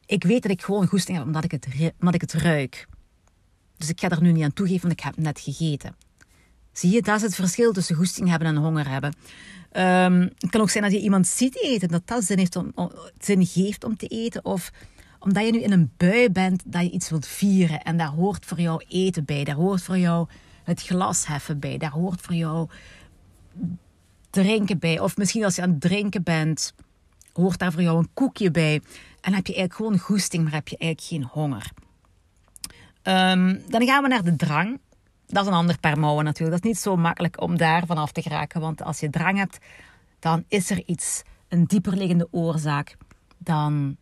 Ik 0.06 0.24
weet 0.24 0.42
dat 0.42 0.50
ik 0.50 0.62
gewoon 0.62 0.86
goesting 0.86 1.16
heb 1.16 1.26
omdat 1.26 1.44
ik, 1.44 1.50
het, 1.50 1.66
omdat 2.00 2.14
ik 2.14 2.20
het 2.20 2.32
ruik. 2.32 2.86
Dus 3.76 3.88
ik 3.88 4.00
ga 4.00 4.08
er 4.08 4.22
nu 4.22 4.32
niet 4.32 4.44
aan 4.44 4.52
toegeven, 4.52 4.88
want 4.88 5.00
ik 5.00 5.04
heb 5.04 5.16
net 5.16 5.40
gegeten. 5.40 5.96
Zie 6.72 6.90
je, 6.90 7.02
dat 7.02 7.16
is 7.16 7.22
het 7.22 7.34
verschil 7.34 7.72
tussen 7.72 7.96
goesting 7.96 8.28
hebben 8.28 8.48
en 8.48 8.56
honger 8.56 8.88
hebben. 8.88 9.14
Um, 9.72 10.20
het 10.38 10.50
kan 10.50 10.60
ook 10.60 10.70
zijn 10.70 10.84
dat 10.84 10.92
je 10.92 11.00
iemand 11.00 11.26
ziet 11.26 11.62
eten, 11.62 11.88
dat 11.88 12.06
dat 12.06 12.24
zin, 12.24 12.38
heeft 12.38 12.56
om, 12.56 12.72
zin 13.18 13.46
geeft 13.46 13.84
om 13.84 13.96
te 13.96 14.06
eten. 14.06 14.44
Of 14.44 14.70
omdat 15.26 15.44
je 15.44 15.52
nu 15.52 15.60
in 15.60 15.72
een 15.72 15.92
bui 15.96 16.30
bent 16.30 16.62
dat 16.64 16.82
je 16.82 16.90
iets 16.90 17.10
wilt 17.10 17.26
vieren. 17.26 17.82
En 17.82 17.96
daar 17.96 18.08
hoort 18.08 18.44
voor 18.44 18.60
jou 18.60 18.84
eten 18.88 19.24
bij. 19.24 19.44
Daar 19.44 19.54
hoort 19.54 19.82
voor 19.82 19.98
jou 19.98 20.28
het 20.64 20.82
glas 20.82 21.26
heffen 21.26 21.58
bij. 21.58 21.78
Daar 21.78 21.90
hoort 21.90 22.20
voor 22.20 22.34
jou 22.34 22.68
drinken 24.30 24.78
bij. 24.78 25.00
Of 25.00 25.16
misschien 25.16 25.44
als 25.44 25.56
je 25.56 25.62
aan 25.62 25.70
het 25.70 25.80
drinken 25.80 26.22
bent, 26.22 26.74
hoort 27.32 27.58
daar 27.58 27.72
voor 27.72 27.82
jou 27.82 27.98
een 27.98 28.08
koekje 28.14 28.50
bij. 28.50 28.74
En 29.20 29.34
heb 29.34 29.46
je 29.46 29.54
eigenlijk 29.54 29.74
gewoon 29.74 29.98
goesting, 29.98 30.42
maar 30.42 30.52
heb 30.52 30.68
je 30.68 30.76
eigenlijk 30.76 31.10
geen 31.10 31.42
honger. 31.42 31.70
Um, 33.02 33.62
dan 33.68 33.86
gaan 33.86 34.02
we 34.02 34.08
naar 34.08 34.24
de 34.24 34.36
drang. 34.36 34.80
Dat 35.26 35.42
is 35.42 35.48
een 35.48 35.56
ander 35.56 35.78
paar 35.78 35.98
mouwen 35.98 36.24
natuurlijk. 36.24 36.56
Dat 36.56 36.64
is 36.64 36.70
niet 36.70 36.82
zo 36.82 36.96
makkelijk 36.96 37.40
om 37.40 37.56
daar 37.56 37.86
vanaf 37.86 38.12
te 38.12 38.22
geraken. 38.22 38.60
Want 38.60 38.82
als 38.82 39.00
je 39.00 39.10
drang 39.10 39.38
hebt, 39.38 39.58
dan 40.18 40.44
is 40.48 40.70
er 40.70 40.82
iets, 40.86 41.22
een 41.48 41.64
dieperliggende 41.64 42.28
oorzaak. 42.30 42.96
Dan 43.38 43.96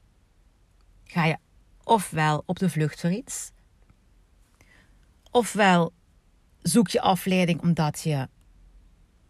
ga 1.15 1.25
je 1.25 1.37
ofwel 1.85 2.43
op 2.47 2.59
de 2.59 2.71
vlucht 2.71 3.01
voor 3.01 3.11
iets, 3.11 3.51
ofwel 5.31 5.93
zoek 6.63 6.89
je 6.89 7.01
afleiding 7.01 7.61
omdat 7.61 8.01
je 8.01 8.29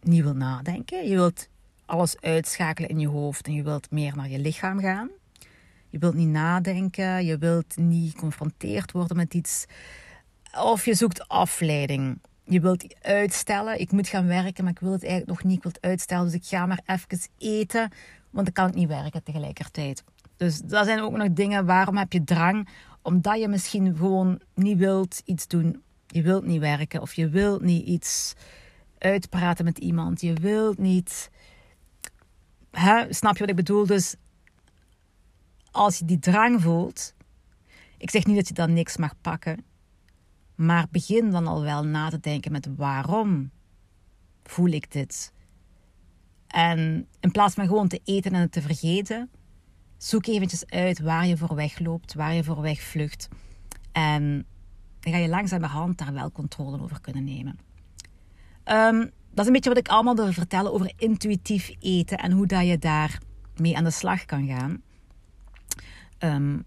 niet 0.01 0.23
wil 0.23 0.35
nadenken. 0.35 1.07
Je 1.07 1.15
wilt 1.15 1.49
alles 1.85 2.21
uitschakelen 2.21 2.89
in 2.89 2.99
je 2.99 3.07
hoofd 3.07 3.47
en 3.47 3.53
je 3.53 3.63
wilt 3.63 3.91
meer 3.91 4.15
naar 4.15 4.29
je 4.29 4.39
lichaam 4.39 4.79
gaan. 4.79 5.09
Je 5.89 5.97
wilt 5.97 6.13
niet 6.13 6.27
nadenken, 6.27 7.25
je 7.25 7.37
wilt 7.37 7.77
niet 7.77 8.11
geconfronteerd 8.11 8.91
worden 8.91 9.17
met 9.17 9.33
iets. 9.33 9.65
Of 10.57 10.85
je 10.85 10.93
zoekt 10.93 11.27
afleiding. 11.27 12.19
Je 12.43 12.59
wilt 12.59 12.95
uitstellen. 13.01 13.79
Ik 13.79 13.91
moet 13.91 14.07
gaan 14.07 14.27
werken, 14.27 14.63
maar 14.63 14.73
ik 14.73 14.79
wil 14.79 14.91
het 14.91 15.03
eigenlijk 15.03 15.31
nog 15.31 15.43
niet. 15.43 15.57
Ik 15.57 15.63
wil 15.63 15.71
het 15.71 15.81
uitstellen, 15.81 16.25
dus 16.25 16.33
ik 16.33 16.45
ga 16.45 16.65
maar 16.65 16.81
even 16.85 17.19
eten, 17.37 17.91
want 18.35 18.45
dan 18.45 18.53
kan 18.53 18.67
ik 18.67 18.75
niet 18.75 18.87
werken 18.87 19.23
tegelijkertijd. 19.23 20.03
Dus 20.37 20.59
dat 20.59 20.85
zijn 20.85 21.01
ook 21.01 21.11
nog 21.11 21.31
dingen. 21.31 21.65
Waarom 21.65 21.97
heb 21.97 22.13
je 22.13 22.23
drang? 22.23 22.69
Omdat 23.01 23.39
je 23.39 23.47
misschien 23.47 23.95
gewoon 23.95 24.41
niet 24.53 24.77
wilt 24.77 25.21
iets 25.25 25.47
doen. 25.47 25.81
Je 26.07 26.21
wilt 26.21 26.45
niet 26.45 26.59
werken 26.59 27.01
of 27.01 27.13
je 27.13 27.29
wilt 27.29 27.61
niet 27.61 27.85
iets 27.85 28.33
uitpraten 28.97 29.65
met 29.65 29.77
iemand. 29.77 30.21
Je 30.21 30.33
wilt 30.33 30.77
niet. 30.77 31.29
Hè? 32.71 33.13
Snap 33.13 33.33
je 33.33 33.39
wat 33.39 33.49
ik 33.49 33.55
bedoel? 33.55 33.85
Dus 33.85 34.15
als 35.71 35.97
je 35.97 36.05
die 36.05 36.19
drang 36.19 36.61
voelt. 36.61 37.13
Ik 37.97 38.09
zeg 38.09 38.25
niet 38.25 38.35
dat 38.35 38.47
je 38.47 38.53
dan 38.53 38.73
niks 38.73 38.97
mag 38.97 39.13
pakken. 39.21 39.65
Maar 40.55 40.87
begin 40.91 41.31
dan 41.31 41.47
al 41.47 41.61
wel 41.61 41.83
na 41.83 42.09
te 42.09 42.19
denken 42.19 42.51
met 42.51 42.67
waarom 42.75 43.51
voel 44.43 44.69
ik 44.69 44.91
dit? 44.91 45.33
En 46.47 47.07
in 47.19 47.31
plaats 47.31 47.55
van 47.55 47.67
gewoon 47.67 47.87
te 47.87 48.01
eten 48.03 48.33
en 48.33 48.41
het 48.41 48.51
te 48.51 48.61
vergeten, 48.61 49.29
zoek 49.97 50.25
eventjes 50.25 50.65
uit 50.65 50.99
waar 50.99 51.27
je 51.27 51.37
voor 51.37 51.55
wegloopt, 51.55 52.13
waar 52.13 52.33
je 52.33 52.43
voor 52.43 52.61
wegvlucht. 52.61 53.27
En 53.91 54.45
dan 54.99 55.13
ga 55.13 55.19
je 55.19 55.29
langzamerhand 55.29 55.97
daar 55.97 56.13
wel 56.13 56.31
controle 56.31 56.81
over 56.81 57.01
kunnen 57.01 57.23
nemen. 57.23 57.59
Ehm, 58.63 58.99
dat 58.99 59.39
is 59.39 59.45
een 59.45 59.53
beetje 59.53 59.69
wat 59.69 59.77
ik 59.77 59.87
allemaal 59.87 60.15
wil 60.15 60.33
vertellen 60.33 60.73
over 60.73 60.93
intuïtief 60.97 61.71
eten 61.79 62.17
en 62.17 62.31
hoe 62.31 62.47
dat 62.47 62.67
je 62.67 62.77
daar 62.77 63.19
mee 63.55 63.77
aan 63.77 63.83
de 63.83 63.91
slag 63.91 64.25
kan 64.25 64.47
gaan. 64.47 64.81
Ehm, 66.17 66.59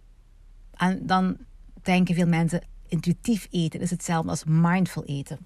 en 0.73 1.07
dan 1.07 1.37
denken 1.83 2.15
veel 2.15 2.27
mensen, 2.27 2.63
intuïtief 2.89 3.47
eten 3.51 3.81
is 3.81 3.91
hetzelfde 3.91 4.31
als 4.31 4.45
mindful 4.45 5.05
eten. 5.05 5.39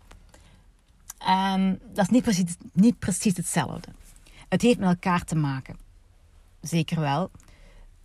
En 1.18 1.80
dat 1.92 2.04
is 2.04 2.10
niet 2.10 2.22
precies, 2.22 2.56
niet 2.72 2.98
precies 2.98 3.36
hetzelfde. 3.36 3.88
Het 4.52 4.62
heeft 4.62 4.78
met 4.78 4.88
elkaar 4.88 5.24
te 5.24 5.34
maken. 5.34 5.76
Zeker 6.60 7.00
wel. 7.00 7.30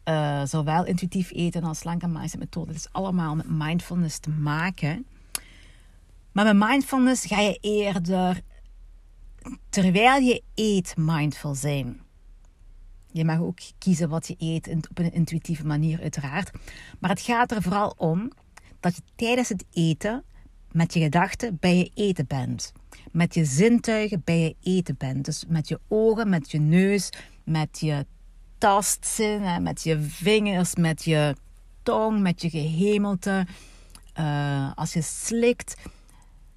Uh, 0.06 0.46
zowel 0.46 0.86
intuïtief 0.86 1.32
eten 1.32 1.64
als 1.64 1.80
slanke 1.80 2.08
mindset 2.08 2.40
methode. 2.40 2.68
Het 2.68 2.80
is 2.80 2.92
allemaal 2.92 3.36
met 3.36 3.50
mindfulness 3.50 4.20
te 4.20 4.30
maken. 4.30 5.06
Maar 6.32 6.56
met 6.56 6.70
mindfulness 6.70 7.26
ga 7.26 7.40
je 7.40 7.58
eerder, 7.62 8.42
terwijl 9.70 10.22
je 10.22 10.44
eet, 10.56 10.94
mindful 10.98 11.56
zijn. 11.56 12.02
Je 13.12 13.26
mag 13.26 13.40
ook 13.40 13.60
kiezen 13.78 14.10
wat 14.10 14.28
je 14.28 14.36
eet 14.38 14.68
op 14.90 15.00
een 15.00 15.14
intuïtieve 15.14 15.66
manier, 15.66 16.02
uiteraard. 16.02 16.52
Maar 17.00 17.10
het 17.10 17.22
gaat 17.22 17.52
er 17.52 17.62
vooral 17.62 17.94
om 17.98 18.32
dat 18.80 18.96
je 18.96 19.02
tijdens 19.16 19.50
het 19.50 19.66
eten 19.72 20.24
met 20.72 20.94
je 20.94 21.00
gedachten 21.00 21.58
bij 21.60 21.78
je 21.78 21.92
eten 21.94 22.28
bent. 22.28 22.74
Met 23.12 23.34
je 23.34 23.46
zintuigen 23.46 24.22
bij 24.26 24.40
je 24.40 24.56
eten 24.64 24.96
bent. 24.98 25.26
Dus 25.26 25.46
met 25.48 25.68
je 25.68 25.80
ogen, 25.88 26.30
met 26.30 26.52
je 26.52 26.60
neus, 26.60 27.10
met 27.44 27.80
je 27.80 28.06
tastzin, 28.58 29.64
met 29.64 29.84
je 29.84 30.00
vingers, 30.02 30.76
met 30.76 31.04
je 31.04 31.36
tong, 31.84 32.20
met 32.20 32.42
je 32.42 32.50
gehemelte. 32.50 33.46
Uh, 34.20 34.72
als 34.76 34.94
je 34.94 35.02
slikt, 35.02 35.76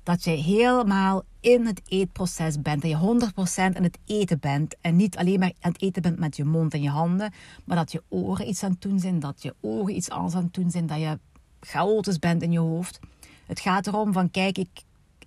dat 0.02 0.24
je 0.24 0.30
helemaal 0.30 1.22
in 1.40 1.66
het 1.66 1.80
eetproces 1.88 2.62
bent. 2.62 2.82
Dat 2.82 2.90
je 2.90 3.30
100% 3.72 3.76
in 3.76 3.82
het 3.82 3.98
eten 4.06 4.38
bent. 4.38 4.76
En 4.80 4.96
niet 4.96 5.16
alleen 5.16 5.38
maar 5.38 5.52
aan 5.60 5.72
het 5.72 5.82
eten 5.82 6.02
bent 6.02 6.18
met 6.18 6.36
je 6.36 6.44
mond 6.44 6.74
en 6.74 6.82
je 6.82 6.88
handen. 6.88 7.32
Maar 7.64 7.76
dat 7.76 7.92
je 7.92 8.02
oren 8.08 8.48
iets 8.48 8.62
aan 8.62 8.70
het 8.70 8.82
doen 8.82 8.98
zijn. 8.98 9.18
Dat 9.18 9.42
je 9.42 9.54
ogen 9.60 9.96
iets 9.96 10.10
anders 10.10 10.34
aan 10.34 10.42
het 10.42 10.54
doen 10.54 10.70
zijn. 10.70 10.86
Dat 10.86 10.98
je 10.98 11.18
chaotisch 11.60 12.18
bent 12.18 12.42
in 12.42 12.52
je 12.52 12.58
hoofd. 12.58 13.00
Het 13.46 13.60
gaat 13.60 13.86
erom 13.86 14.12
van 14.12 14.30
kijk, 14.30 14.58
ik 14.58 14.68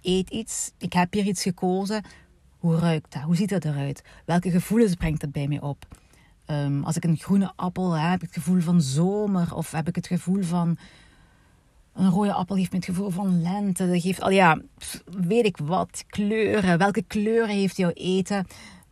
eet 0.03 0.29
iets. 0.29 0.71
Ik 0.77 0.93
heb 0.93 1.13
hier 1.13 1.25
iets 1.25 1.41
gekozen. 1.41 2.03
Hoe 2.57 2.77
ruikt 2.77 3.13
dat? 3.13 3.21
Hoe 3.21 3.35
ziet 3.35 3.49
dat 3.49 3.65
eruit? 3.65 4.03
Welke 4.25 4.51
gevoelens 4.51 4.95
brengt 4.95 5.21
het 5.21 5.31
bij 5.31 5.47
mij 5.47 5.61
op? 5.61 5.85
Ehm, 6.45 6.83
als 6.83 6.95
ik 6.95 7.03
een 7.03 7.17
groene 7.17 7.53
appel 7.55 7.91
heb, 7.91 8.11
heb 8.11 8.21
ik 8.21 8.27
het 8.33 8.43
gevoel 8.43 8.61
van 8.61 8.81
zomer. 8.81 9.55
Of 9.55 9.71
heb 9.71 9.87
ik 9.87 9.95
het 9.95 10.07
gevoel 10.07 10.43
van 10.43 10.77
een 11.93 12.09
rode 12.09 12.33
appel 12.33 12.55
geeft 12.55 12.71
me 12.71 12.77
het 12.77 12.85
gevoel 12.85 13.09
van 13.09 13.41
lente. 13.41 13.87
Dat 13.87 14.01
geeft 14.01 14.21
al 14.21 14.29
ja, 14.29 14.61
weet 15.05 15.45
ik 15.45 15.57
wat, 15.57 16.03
kleuren. 16.07 16.77
Welke 16.77 17.01
kleuren 17.01 17.55
heeft 17.55 17.77
jouw 17.77 17.91
eten? 17.93 18.47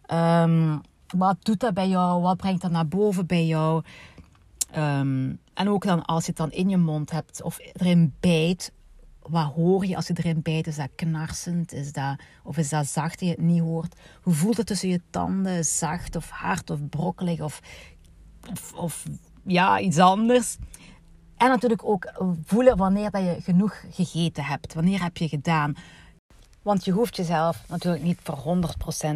Ehm, 0.06 0.77
wat 1.18 1.38
doet 1.39 1.60
dat 1.60 1.74
bij 1.74 1.88
jou? 1.88 2.22
Wat 2.22 2.38
brengt 2.38 2.62
dat 2.62 2.72
naar 2.72 2.88
boven 2.88 3.25
bij 3.25 3.46
jou? 3.46 3.84
Ehm, 4.72 5.34
en 5.53 5.70
ook 5.70 5.84
dan 5.84 6.06
als 6.06 6.25
je 6.25 6.30
het 6.30 6.39
dan 6.39 6.51
in 6.51 6.70
je 6.70 6.77
mond 6.77 7.12
hebt 7.12 7.41
of 7.41 7.60
erin 7.74 8.13
bijt. 8.20 8.72
Wat 9.21 9.53
hoor 9.53 9.85
je 9.85 9.95
als 9.95 10.07
je 10.07 10.13
erin 10.17 10.41
bijt? 10.41 10.67
Is 10.67 10.75
dat 10.75 10.89
knarsend? 10.95 11.73
Is 11.73 11.91
dat, 11.91 12.15
of 12.43 12.57
is 12.57 12.69
dat 12.69 12.87
zacht 12.87 13.19
dat 13.19 13.29
je 13.29 13.35
het 13.35 13.43
niet 13.43 13.61
hoort? 13.61 13.95
Hoe 14.21 14.33
voelt 14.33 14.57
het 14.57 14.67
tussen 14.67 14.89
je 14.89 15.01
tanden? 15.09 15.65
Zacht 15.65 16.15
of 16.15 16.29
hard 16.29 16.69
of 16.69 16.89
brokkelig 16.89 17.41
of, 17.41 17.61
of, 18.75 19.03
ja, 19.43 19.79
iets 19.79 19.97
anders? 19.97 20.57
En 21.37 21.49
natuurlijk 21.49 21.85
ook 21.85 22.13
voelen 22.45 22.77
wanneer 22.77 23.11
dat 23.11 23.21
je 23.23 23.37
genoeg 23.41 23.83
gegeten 23.89 24.43
hebt. 24.43 24.73
Wanneer 24.73 25.03
heb 25.03 25.17
je 25.17 25.27
gedaan? 25.27 25.75
Want 26.61 26.85
je 26.85 26.91
hoeft 26.91 27.15
jezelf 27.15 27.63
natuurlijk 27.67 28.03
niet 28.03 28.19
voor 28.23 28.57
100% 29.05 29.15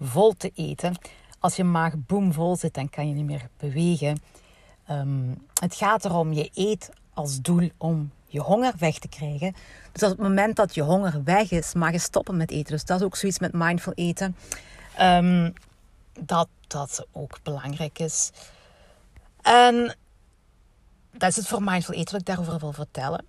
vol 0.00 0.36
te 0.36 0.50
eten. 0.54 0.94
Als 1.38 1.56
je 1.56 1.64
maag 1.64 1.94
boem 2.06 2.32
vol 2.32 2.56
zit, 2.56 2.74
dan 2.74 2.90
kan 2.90 3.08
je 3.08 3.14
niet 3.14 3.24
meer 3.24 3.48
bewegen. 3.56 4.18
Um, 4.90 5.46
het 5.60 5.74
gaat 5.74 6.04
erom, 6.04 6.32
je 6.32 6.50
eet 6.54 6.90
als 7.12 7.40
doel 7.40 7.70
om 7.76 8.10
je 8.34 8.40
honger 8.40 8.72
weg 8.78 8.98
te 8.98 9.08
krijgen. 9.08 9.54
Dus 9.92 10.02
op 10.02 10.08
het 10.08 10.18
moment 10.18 10.56
dat 10.56 10.74
je 10.74 10.82
honger 10.82 11.20
weg 11.24 11.50
is, 11.50 11.74
mag 11.74 11.92
je 11.92 11.98
stoppen 11.98 12.36
met 12.36 12.50
eten. 12.50 12.72
Dus 12.72 12.84
dat 12.84 13.00
is 13.00 13.06
ook 13.06 13.16
zoiets 13.16 13.38
met 13.38 13.52
mindful 13.52 13.92
eten. 13.92 14.36
Um, 15.00 15.52
dat 16.20 16.48
dat 16.66 17.06
ook 17.12 17.38
belangrijk 17.42 17.98
is. 17.98 18.30
En 19.42 19.96
dat 21.10 21.30
is 21.30 21.36
het 21.36 21.46
voor 21.46 21.62
mindful 21.62 21.94
eten 21.94 22.12
wat 22.12 22.20
ik 22.20 22.26
daarover 22.26 22.58
wil 22.58 22.72
vertellen. 22.72 23.24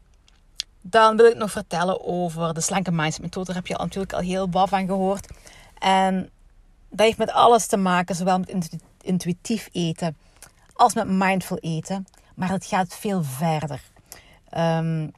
Dan 0.82 1.18
wil 1.18 1.26
ik 1.26 1.38
nog 1.38 1.52
vertellen 1.52 2.06
over 2.06 2.54
de 2.54 2.62
slanke 2.62 2.92
mindset 2.92 3.22
methode. 3.22 3.46
Daar 3.46 3.56
heb 3.56 3.68
je 3.68 3.78
natuurlijk 3.78 4.14
al 4.14 4.20
heel 4.20 4.50
wat 4.50 4.70
van 4.70 4.86
gehoord. 4.86 5.28
En 5.80 6.30
dat 6.90 7.06
heeft 7.06 7.18
met 7.18 7.32
alles 7.32 7.68
te 7.68 7.78
maken, 7.78 8.16
zowel 8.16 8.40
met 8.40 8.78
intuïtief 9.02 9.70
eten 9.72 10.18
als 10.74 10.94
met 10.94 11.08
mindful 11.08 11.58
eten. 11.58 12.06
Maar 12.36 12.50
het 12.50 12.66
gaat 12.66 12.96
veel 12.96 13.24
verder. 13.24 13.82
Um, 14.58 15.12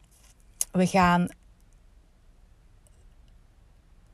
we 0.72 0.88
gaan 0.88 1.28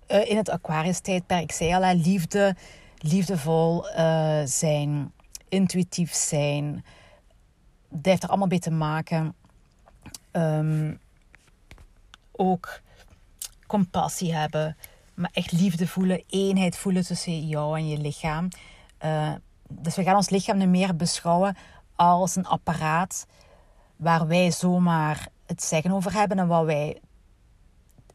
uh, 0.08 0.30
in 0.30 0.38
het 0.38 0.50
Aquarius-tijdperk, 0.50 1.42
ik 1.42 1.51
zei 1.51 1.74
al, 1.74 1.96
liefde, 1.96 2.56
liefdevol 2.98 3.89
uh, 3.89 4.42
zijn, 4.44 5.12
intuïtief 5.50 6.13
zijn. 6.13 6.86
Dat 7.89 8.06
heeft 8.06 8.24
er 8.24 8.30
allemaal 8.30 8.48
mee 8.48 8.60
te 8.60 8.72
maken. 8.72 9.36
Um, 10.32 11.00
ook 12.32 12.82
compassie 13.68 14.34
hebben, 14.34 14.77
maar 15.13 15.30
echt 15.34 15.51
liefde 15.51 15.88
voelen, 15.88 16.24
eenheid 16.30 16.77
voelen 16.77 17.06
tussen 17.06 17.48
jou 17.48 17.77
en 17.77 17.88
je 17.88 17.98
lichaam. 17.98 18.48
Uh, 19.06 19.34
dus 19.70 19.96
we 19.96 20.03
gaan 20.03 20.15
ons 20.15 20.30
lichaam 20.30 20.58
nu 20.58 20.65
meer 20.65 20.96
beschouwen 20.96 21.58
als 21.96 22.36
een 22.36 22.46
apparaat 22.46 23.25
waar 23.95 24.27
wij 24.27 24.51
zomaar 24.51 25.27
het 25.45 25.63
zeggen 25.63 25.91
over 25.91 26.13
hebben 26.13 26.39
en 26.39 26.47
wat 26.47 26.65
wij 26.65 27.00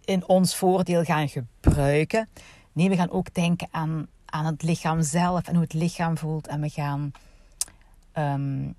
in 0.05 0.29
ons 0.29 0.57
voordeel 0.57 1.05
gaan 1.05 1.29
gebruiken. 1.29 2.29
Nee, 2.73 2.89
we 2.89 2.97
gaan 2.97 3.11
ook 3.11 3.35
denken 3.35 3.69
aan, 3.71 4.07
aan 4.25 4.45
het 4.45 4.63
lichaam 4.63 5.03
zelf 5.03 5.47
en 5.47 5.55
hoe 5.55 5.63
het 5.63 5.73
lichaam 5.73 6.19
voelt. 6.19 6.47
En 6.47 6.61
we 6.61 6.69
gaan. 6.69 7.13
Um, 8.15 8.75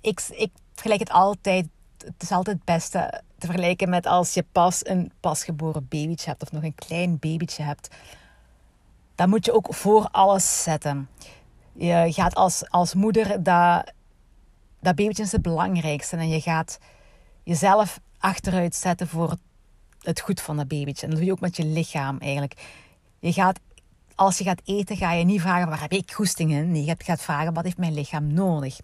ik, 0.00 0.20
ik 0.30 0.50
vergelijk 0.72 1.00
het 1.00 1.10
altijd. 1.10 1.66
Het 2.04 2.22
is 2.22 2.30
altijd 2.30 2.56
het 2.56 2.64
beste 2.64 3.22
te 3.38 3.46
vergelijken 3.46 3.88
met 3.88 4.06
als 4.06 4.34
je 4.34 4.44
pas 4.52 4.86
een 4.86 5.12
pasgeboren 5.20 5.86
babytje 5.88 6.30
hebt 6.30 6.42
of 6.42 6.52
nog 6.52 6.62
een 6.62 6.74
klein 6.74 7.18
babytje 7.18 7.62
hebt. 7.62 7.88
Dan 9.14 9.28
moet 9.28 9.44
je 9.44 9.52
ook 9.52 9.74
voor 9.74 10.08
alles 10.10 10.62
zetten. 10.62 11.08
Je 11.72 12.06
gaat 12.08 12.34
als, 12.34 12.70
als 12.70 12.94
moeder 12.94 13.42
dat, 13.42 13.92
dat 14.86 14.94
babytje 14.94 15.22
is 15.22 15.32
het 15.32 15.42
belangrijkste. 15.42 16.16
En 16.16 16.28
je 16.28 16.40
gaat 16.40 16.78
jezelf 17.42 18.00
achteruit 18.18 18.74
zetten 18.74 19.08
voor 19.08 19.36
het 20.00 20.20
goed 20.20 20.40
van 20.40 20.56
dat 20.56 20.68
babytje. 20.68 21.02
En 21.02 21.10
dat 21.10 21.18
doe 21.18 21.26
je 21.26 21.32
ook 21.32 21.40
met 21.40 21.56
je 21.56 21.64
lichaam 21.64 22.18
eigenlijk. 22.18 22.54
Je 23.18 23.32
gaat, 23.32 23.60
als 24.14 24.38
je 24.38 24.44
gaat 24.44 24.60
eten, 24.64 24.96
ga 24.96 25.12
je 25.12 25.24
niet 25.24 25.40
vragen 25.40 25.68
waar 25.68 25.80
heb 25.80 25.92
ik 25.92 26.12
goesting 26.12 26.52
in. 26.52 26.70
Nee, 26.70 26.84
je 26.84 26.94
gaat 26.98 27.22
vragen 27.22 27.54
wat 27.54 27.64
heeft 27.64 27.78
mijn 27.78 27.94
lichaam 27.94 28.32
nodig. 28.32 28.78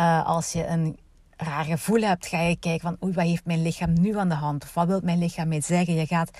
Uh, 0.00 0.26
als 0.26 0.52
je 0.52 0.66
een 0.66 0.98
raar 1.36 1.64
gevoel 1.64 2.00
hebt, 2.00 2.26
ga 2.26 2.40
je 2.40 2.56
kijken 2.56 2.80
van 2.88 2.96
oei, 3.04 3.14
wat 3.14 3.24
heeft 3.24 3.44
mijn 3.44 3.62
lichaam 3.62 3.92
nu 4.00 4.18
aan 4.18 4.28
de 4.28 4.34
hand? 4.34 4.62
Of 4.62 4.74
wat 4.74 4.86
wil 4.86 5.00
mijn 5.02 5.18
lichaam 5.18 5.48
mij 5.48 5.60
zeggen? 5.60 5.94
Je 5.94 6.06
gaat 6.06 6.30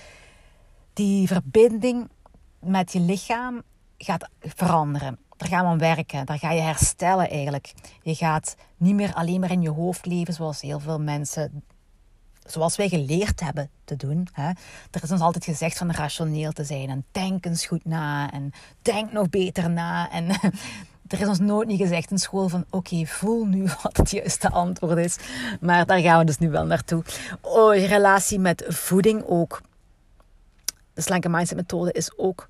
die 0.93 1.27
verbinding 1.27 2.09
met 2.61 2.93
je 2.93 3.01
lichaam 3.01 3.63
gaat 3.99 4.29
veranderen. 4.41 5.19
Daar 5.39 5.49
gaan 5.49 5.65
we 5.65 5.71
aan 5.71 5.79
werken. 5.79 6.27
Daar 6.27 6.39
ga 6.39 6.53
je 6.53 6.61
herstellen 6.61 7.31
eigenlijk. 7.31 7.73
Je 8.03 8.15
gaat 8.15 8.57
niet 8.77 8.95
meer 8.95 9.15
alleen 9.15 9.41
maar 9.41 9.51
in 9.51 9.63
je 9.63 9.71
hoofd 9.71 10.07
leven 10.07 10.35
zoals 10.35 10.61
heel 10.61 10.81
veel 10.81 11.01
mensen 11.01 11.63
zoals 12.51 12.77
wij 12.77 12.89
geleerd 12.89 13.41
hebben 13.41 13.71
te 13.85 13.97
doen. 13.97 14.29
Hè. 14.33 14.49
Er 14.91 15.03
is 15.03 15.11
ons 15.11 15.21
altijd 15.21 15.45
gezegd 15.45 15.79
van 15.79 15.91
rationeel 15.91 16.53
te 16.53 16.65
zijn 16.65 16.89
en 16.89 17.05
denk 17.13 17.47
eens 17.47 17.67
goed 17.67 17.85
na 17.85 18.33
en 18.33 18.53
denk 18.83 19.13
nog 19.13 19.29
beter 19.29 19.71
na. 19.71 20.11
En 20.11 20.29
er 21.09 21.21
is 21.21 21.27
ons 21.27 21.39
nooit 21.39 21.69
niet 21.69 21.81
gezegd 21.81 22.11
in 22.11 22.19
school 22.19 22.49
van 22.49 22.65
oké, 22.71 23.07
voel 23.07 23.45
nu 23.45 23.67
wat 23.83 23.97
het 23.97 24.11
juiste 24.11 24.51
antwoord 24.51 24.99
is. 24.99 25.17
Maar 25.61 25.87
daar 25.87 26.01
gaan 26.01 26.19
we 26.19 26.25
dus 26.25 26.39
nu 26.39 26.51
wel 26.51 26.67
naartoe. 26.67 27.03
Oh, 27.41 27.75
relatie 27.75 28.39
met 28.39 28.65
voeding 28.69 29.25
ook. 29.27 29.61
De 30.95 31.01
slanke 31.01 31.29
mindset 31.29 31.57
methode 31.57 31.93
is 31.93 32.19
ook 32.19 32.49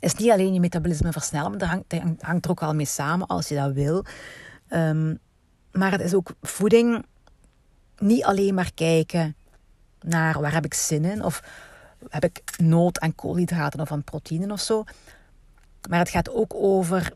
is 0.00 0.14
niet 0.14 0.30
alleen 0.30 0.52
je 0.52 0.60
metabolisme 0.60 1.12
versnellen, 1.12 1.50
maar 1.50 1.58
dat 1.58 1.68
hangt, 2.20 2.44
er 2.44 2.50
ook 2.50 2.60
wel 2.60 2.74
mee 2.74 2.86
samen 2.86 3.26
als 3.26 3.48
je 3.48 3.54
dat 3.54 3.72
wil. 3.72 4.04
Ehm, 4.68 5.14
maar 5.72 5.92
het 5.92 6.00
is 6.00 6.14
ook 6.14 6.34
voeding 6.42 7.04
niet 7.98 8.24
alleen 8.24 8.54
maar 8.54 8.72
kijken 8.74 9.36
naar 10.00 10.40
waar 10.40 10.52
heb 10.52 10.64
ik 10.64 10.74
zin 10.74 11.04
in 11.04 11.24
of 11.24 11.42
heb 12.08 12.24
ik 12.24 12.58
nood 12.58 13.00
aan 13.00 13.14
koolhydraten 13.14 13.80
of 13.80 13.92
aan 13.92 14.04
proteïnen 14.04 14.50
of 14.50 14.60
zo. 14.60 14.84
Maar 15.88 15.98
het 15.98 16.08
gaat 16.08 16.30
ook 16.30 16.54
over 16.54 17.12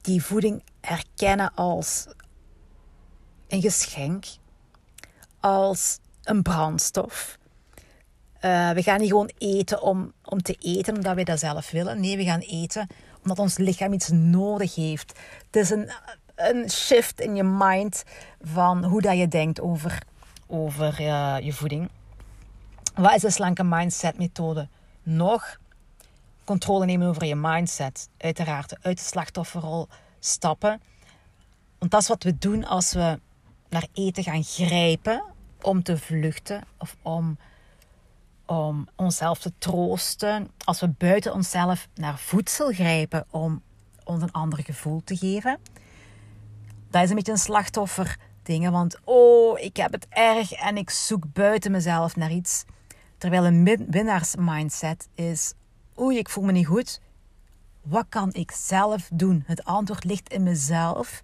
die 0.00 0.22
voeding 0.22 0.62
erkennen 0.80 1.54
als 1.54 2.06
een 3.48 3.60
geschenk, 3.60 4.24
als 5.40 5.98
een 6.22 6.42
brandstof. 6.42 7.38
Uh, 8.40 8.70
we 8.70 8.82
gaan 8.82 9.00
niet 9.00 9.08
gewoon 9.08 9.30
eten 9.38 9.82
om, 9.82 10.12
om 10.24 10.42
te 10.42 10.56
eten, 10.60 10.96
omdat 10.96 11.14
we 11.14 11.24
dat 11.24 11.38
zelf 11.38 11.70
willen. 11.70 12.00
Nee, 12.00 12.16
we 12.16 12.24
gaan 12.24 12.40
eten 12.40 12.86
omdat 13.22 13.38
ons 13.38 13.58
lichaam 13.58 13.92
iets 13.92 14.08
nodig 14.08 14.74
heeft. 14.74 15.18
Het 15.46 15.56
is 15.56 15.70
een, 15.70 15.90
een 16.34 16.70
shift 16.70 17.20
in 17.20 17.36
je 17.36 17.42
mind 17.42 18.04
van 18.40 18.84
hoe 18.84 19.00
dat 19.00 19.18
je 19.18 19.28
denkt 19.28 19.60
over, 19.60 20.02
over 20.46 21.00
uh, 21.00 21.36
je 21.40 21.52
voeding. 21.52 21.90
Wat 22.94 23.14
is 23.14 23.20
de 23.20 23.30
slanke 23.30 23.64
mindset 23.64 24.18
methode? 24.18 24.68
Nog 25.02 25.58
controle 26.44 26.84
nemen 26.84 27.08
over 27.08 27.24
je 27.24 27.36
mindset. 27.36 28.08
Uiteraard 28.18 28.76
uit 28.82 28.98
de 28.98 29.04
slachtofferrol 29.04 29.88
stappen. 30.20 30.80
Want 31.78 31.90
dat 31.90 32.00
is 32.00 32.08
wat 32.08 32.22
we 32.22 32.38
doen 32.38 32.64
als 32.64 32.92
we 32.92 33.18
naar 33.68 33.86
eten 33.92 34.22
gaan 34.22 34.44
grijpen 34.44 35.22
om 35.62 35.82
te 35.82 35.98
vluchten 35.98 36.62
of 36.78 36.96
om, 37.02 37.38
om 38.46 38.88
onszelf 38.96 39.38
te 39.38 39.52
troosten. 39.58 40.50
Als 40.64 40.80
we 40.80 40.88
buiten 40.88 41.32
onszelf 41.32 41.88
naar 41.94 42.18
voedsel 42.18 42.72
grijpen 42.72 43.26
om 43.30 43.62
ons 44.04 44.22
een 44.22 44.32
ander 44.32 44.62
gevoel 44.62 45.00
te 45.04 45.16
geven. 45.16 45.58
Dat 46.90 47.02
is 47.02 47.08
een 47.08 47.16
beetje 47.16 47.32
een 47.32 47.38
slachtoffer 47.38 48.18
dingen. 48.42 48.72
Want 48.72 48.98
oh, 49.04 49.58
ik 49.58 49.76
heb 49.76 49.92
het 49.92 50.06
erg 50.08 50.52
en 50.52 50.76
ik 50.76 50.90
zoek 50.90 51.32
buiten 51.32 51.70
mezelf 51.70 52.16
naar 52.16 52.32
iets. 52.32 52.64
Terwijl 53.18 53.44
een 53.44 53.86
winnaarsmindset 53.90 55.08
is: 55.14 55.52
oei, 56.00 56.18
ik 56.18 56.28
voel 56.28 56.44
me 56.44 56.52
niet 56.52 56.66
goed. 56.66 57.00
Wat 57.82 58.06
kan 58.08 58.32
ik 58.32 58.50
zelf 58.50 59.08
doen? 59.12 59.42
Het 59.46 59.64
antwoord 59.64 60.04
ligt 60.04 60.32
in 60.32 60.42
mezelf. 60.42 61.22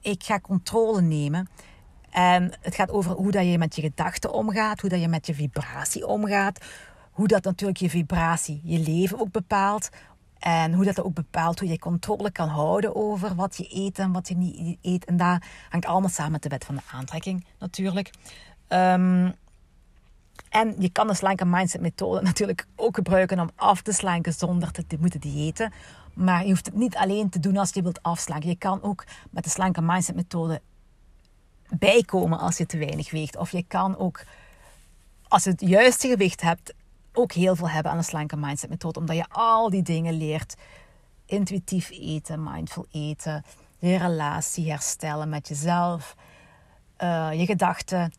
Ik 0.00 0.22
ga 0.22 0.40
controle 0.40 1.00
nemen. 1.00 1.48
En 2.10 2.52
het 2.60 2.74
gaat 2.74 2.90
over 2.90 3.12
hoe 3.12 3.30
dat 3.30 3.44
je 3.44 3.58
met 3.58 3.76
je 3.76 3.82
gedachten 3.82 4.32
omgaat, 4.32 4.80
hoe 4.80 4.90
dat 4.90 5.00
je 5.00 5.08
met 5.08 5.26
je 5.26 5.34
vibratie 5.34 6.06
omgaat, 6.06 6.64
hoe 7.10 7.26
dat 7.28 7.44
natuurlijk 7.44 7.78
je 7.78 7.90
vibratie 7.90 8.60
je 8.64 8.78
leven 8.78 9.20
ook 9.20 9.30
bepaalt. 9.30 9.88
En 10.38 10.72
hoe 10.72 10.84
dat 10.84 11.02
ook 11.02 11.14
bepaalt 11.14 11.58
hoe 11.58 11.68
je 11.68 11.78
controle 11.78 12.30
kan 12.30 12.48
houden 12.48 12.96
over 12.96 13.34
wat 13.34 13.56
je 13.56 13.66
eet 13.70 13.98
en 13.98 14.12
wat 14.12 14.28
je 14.28 14.36
niet 14.36 14.78
eet. 14.82 15.04
En 15.04 15.16
dat 15.16 15.38
hangt 15.68 15.86
allemaal 15.86 16.10
samen 16.10 16.32
met 16.32 16.42
de 16.42 16.48
wet 16.48 16.64
van 16.64 16.74
de 16.74 16.82
aantrekking 16.92 17.46
natuurlijk. 17.58 18.10
Um, 18.68 19.34
en 20.48 20.74
je 20.78 20.90
kan 20.90 21.06
de 21.06 21.14
slanke 21.14 21.44
mindset 21.44 21.80
methode 21.80 22.22
natuurlijk 22.22 22.66
ook 22.76 22.94
gebruiken 22.94 23.40
om 23.40 23.50
af 23.54 23.82
te 23.82 23.92
slanken 23.92 24.32
zonder 24.32 24.70
te 24.70 24.96
moeten 25.00 25.20
diëten. 25.20 25.72
Maar 26.14 26.42
je 26.42 26.48
hoeft 26.48 26.66
het 26.66 26.74
niet 26.74 26.96
alleen 26.96 27.28
te 27.28 27.40
doen 27.40 27.56
als 27.56 27.72
je 27.72 27.82
wilt 27.82 28.02
afslanken. 28.02 28.48
Je 28.48 28.56
kan 28.56 28.82
ook 28.82 29.04
met 29.30 29.44
de 29.44 29.50
slanke 29.50 29.80
mindset 29.82 30.14
methode 30.14 30.60
bijkomen 31.78 32.38
als 32.38 32.56
je 32.56 32.66
te 32.66 32.78
weinig 32.78 33.10
weegt. 33.10 33.36
Of 33.36 33.50
je 33.50 33.64
kan 33.68 33.98
ook, 33.98 34.24
als 35.28 35.44
je 35.44 35.50
het 35.50 35.60
juiste 35.60 36.08
gewicht 36.08 36.40
hebt, 36.40 36.74
ook 37.12 37.32
heel 37.32 37.56
veel 37.56 37.68
hebben 37.68 37.92
aan 37.92 37.98
de 37.98 38.04
slanke 38.04 38.36
mindset 38.36 38.70
methode. 38.70 38.98
Omdat 38.98 39.16
je 39.16 39.26
al 39.28 39.70
die 39.70 39.82
dingen 39.82 40.14
leert. 40.14 40.56
Intuïtief 41.26 41.90
eten, 41.90 42.42
mindful 42.42 42.86
eten, 42.90 43.44
je 43.78 43.96
relatie 43.96 44.70
herstellen 44.70 45.28
met 45.28 45.48
jezelf, 45.48 46.14
uh, 46.98 47.28
je 47.32 47.46
gedachten 47.46 48.12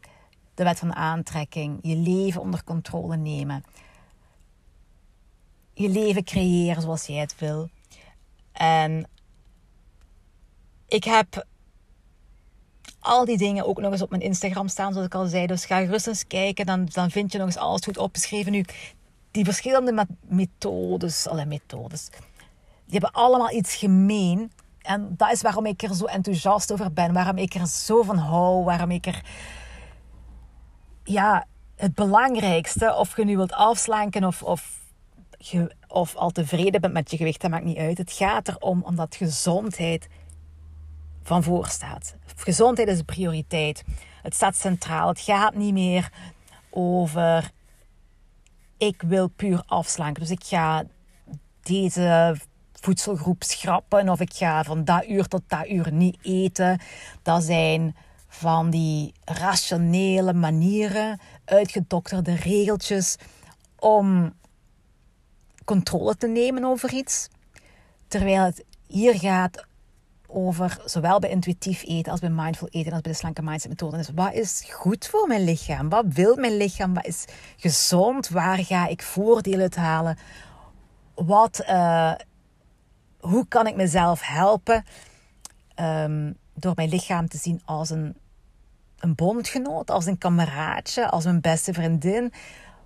de 0.54 0.64
wet 0.64 0.80
van 0.80 0.96
aantrekking, 0.96 1.80
je 1.82 1.96
leven 1.96 2.42
onder 2.42 2.64
controle 2.64 3.18
nemen. 3.18 3.64
Je 5.74 5.90
leven 5.90 6.24
creëren 6.24 6.82
zoals 6.82 7.06
jij 7.06 7.20
het 7.20 7.36
wil. 7.40 7.70
En 8.52 9.10
ik 10.88 11.04
heb 11.04 11.46
al 13.00 13.26
die 13.26 13.38
dingen 13.38 13.66
ook 13.66 13.82
nog 13.82 13.92
eens 13.92 14.02
op 14.02 14.10
mijn 14.10 14.22
Instagram 14.22 14.68
staan, 14.68 14.92
zoals 14.92 15.08
ik 15.08 15.16
al 15.16 15.26
zei. 15.26 15.48
Dus 15.48 15.66
ga 15.66 15.80
gerust 15.80 16.08
eens 16.08 16.28
kijken, 16.28 16.66
dan, 16.66 16.88
dan 16.92 17.12
vind 17.12 17.32
je 17.32 17.38
nog 17.38 17.48
eens 17.48 17.58
alles 17.58 17.82
goed 17.84 17.98
opgeschreven. 17.98 18.52
Nu, 18.52 18.66
die 19.32 19.46
verschillende 19.46 20.06
methodes, 20.22 21.28
alle 21.28 21.46
methodes, 21.46 22.10
die 22.86 23.00
hebben 23.00 23.12
allemaal 23.12 23.52
iets 23.52 23.76
gemeen. 23.76 24.52
En 24.82 25.14
dat 25.18 25.32
is 25.32 25.42
waarom 25.42 25.66
ik 25.66 25.84
er 25.84 25.96
zo 25.96 26.06
enthousiast 26.06 26.72
over 26.72 26.94
ben, 26.94 27.14
waarom 27.14 27.38
ik 27.38 27.54
er 27.54 27.68
zo 27.68 28.02
van 28.02 28.18
hou, 28.18 28.64
waarom 28.64 28.92
ik 28.92 29.06
er 29.06 29.22
ja, 31.04 31.46
het 31.76 31.96
belangrijkste, 31.96 32.96
of 32.96 33.16
je 33.16 33.26
nu 33.26 33.36
wilt 33.36 33.52
afslanken 33.52 34.24
of, 34.24 34.44
of, 34.44 34.80
of 35.88 36.16
al 36.16 36.30
tevreden 36.30 36.82
bent 36.82 36.94
met 36.94 37.12
je 37.12 37.18
gewicht, 37.18 37.42
dat 37.42 37.52
maakt 37.52 37.64
niet 37.64 37.78
uit. 37.78 37.98
Het 37.98 38.12
gaat 38.12 38.48
erom 38.48 38.82
omdat 38.84 39.16
gezondheid 39.16 40.08
van 41.30 41.44
voor 41.44 41.68
staat. 41.68 42.16
Gezondheid 42.36 42.88
is 42.88 43.00
een 43.00 43.06
prioriteit. 43.06 43.84
Het 44.22 44.36
staat 44.36 44.56
centraal. 44.56 45.08
Het 45.08 45.20
gaat 45.20 45.56
niet 45.56 45.74
meer 45.74 46.12
over 46.70 47.52
ik 48.78 49.02
wil 49.02 49.28
puur 49.28 49.64
afslanken. 49.66 50.22
Dus 50.22 50.32
ik 50.32 50.44
ga 50.44 50.84
deze 51.62 52.36
voedselgroep 52.74 53.44
schrappen 53.44 54.10
of 54.10 54.20
ik 54.20 54.34
ga 54.34 54.64
van 54.64 54.84
dat 54.84 55.08
uur 55.08 55.28
tot 55.28 55.42
dat 55.48 55.68
uur 55.68 55.92
niet 55.92 56.18
eten. 56.22 56.80
Dat 57.22 57.44
zijn 57.44 57.96
van 58.28 58.70
die 58.70 59.14
rationele 59.24 60.34
manieren, 60.34 61.20
uitgedokterde 61.46 62.36
regeltjes 62.36 63.16
om 63.80 64.34
controle 65.66 66.16
te 66.16 66.28
nemen 66.28 66.64
over 66.64 66.94
iets. 66.94 67.28
Terwijl 68.08 68.44
het 68.44 68.66
hier 68.88 69.20
gaat 69.20 69.68
over 70.32 70.78
zowel 70.86 71.20
bij 71.20 71.30
intuïtief 71.30 71.84
eten 71.86 72.12
als 72.12 72.20
bij 72.22 72.30
mindful 72.30 72.68
eten 72.68 72.92
als 72.92 73.02
bij 73.02 73.12
de 73.12 73.18
slanke 73.18 73.42
mindset 73.42 73.70
methode. 73.70 73.98
Dus 73.98 74.10
wat 74.16 74.34
is 74.34 74.64
goed 74.72 75.08
voor 75.08 75.28
mijn 75.28 75.44
lichaam? 75.44 75.90
Wat 75.90 76.06
wil 76.08 76.36
mijn 76.36 76.58
lichaam? 76.58 76.94
Wat 76.94 77.06
is 77.06 77.26
gezond? 77.58 78.30
Waar 78.30 78.58
ga 78.58 78.88
ik 78.88 79.02
voordelen 79.02 79.62
uit 79.62 79.76
halen? 79.76 80.18
Wat, 81.16 81.64
uh, 81.70 82.14
hoe 83.20 83.48
kan 83.48 83.68
ik 83.68 83.76
mezelf 83.76 84.22
helpen 84.22 84.84
um, 85.76 86.38
door 86.54 86.74
mijn 86.76 86.90
lichaam 86.90 87.28
te 87.28 87.38
zien 87.38 87.62
als 87.66 87.90
een, 87.90 88.18
een 89.00 89.16
bondgenoot, 89.16 89.92
als 89.92 90.06
een 90.06 90.18
kameraadje, 90.18 91.10
als 91.10 91.24
mijn 91.24 91.42
beste 91.42 91.74
vriendin? 91.74 92.34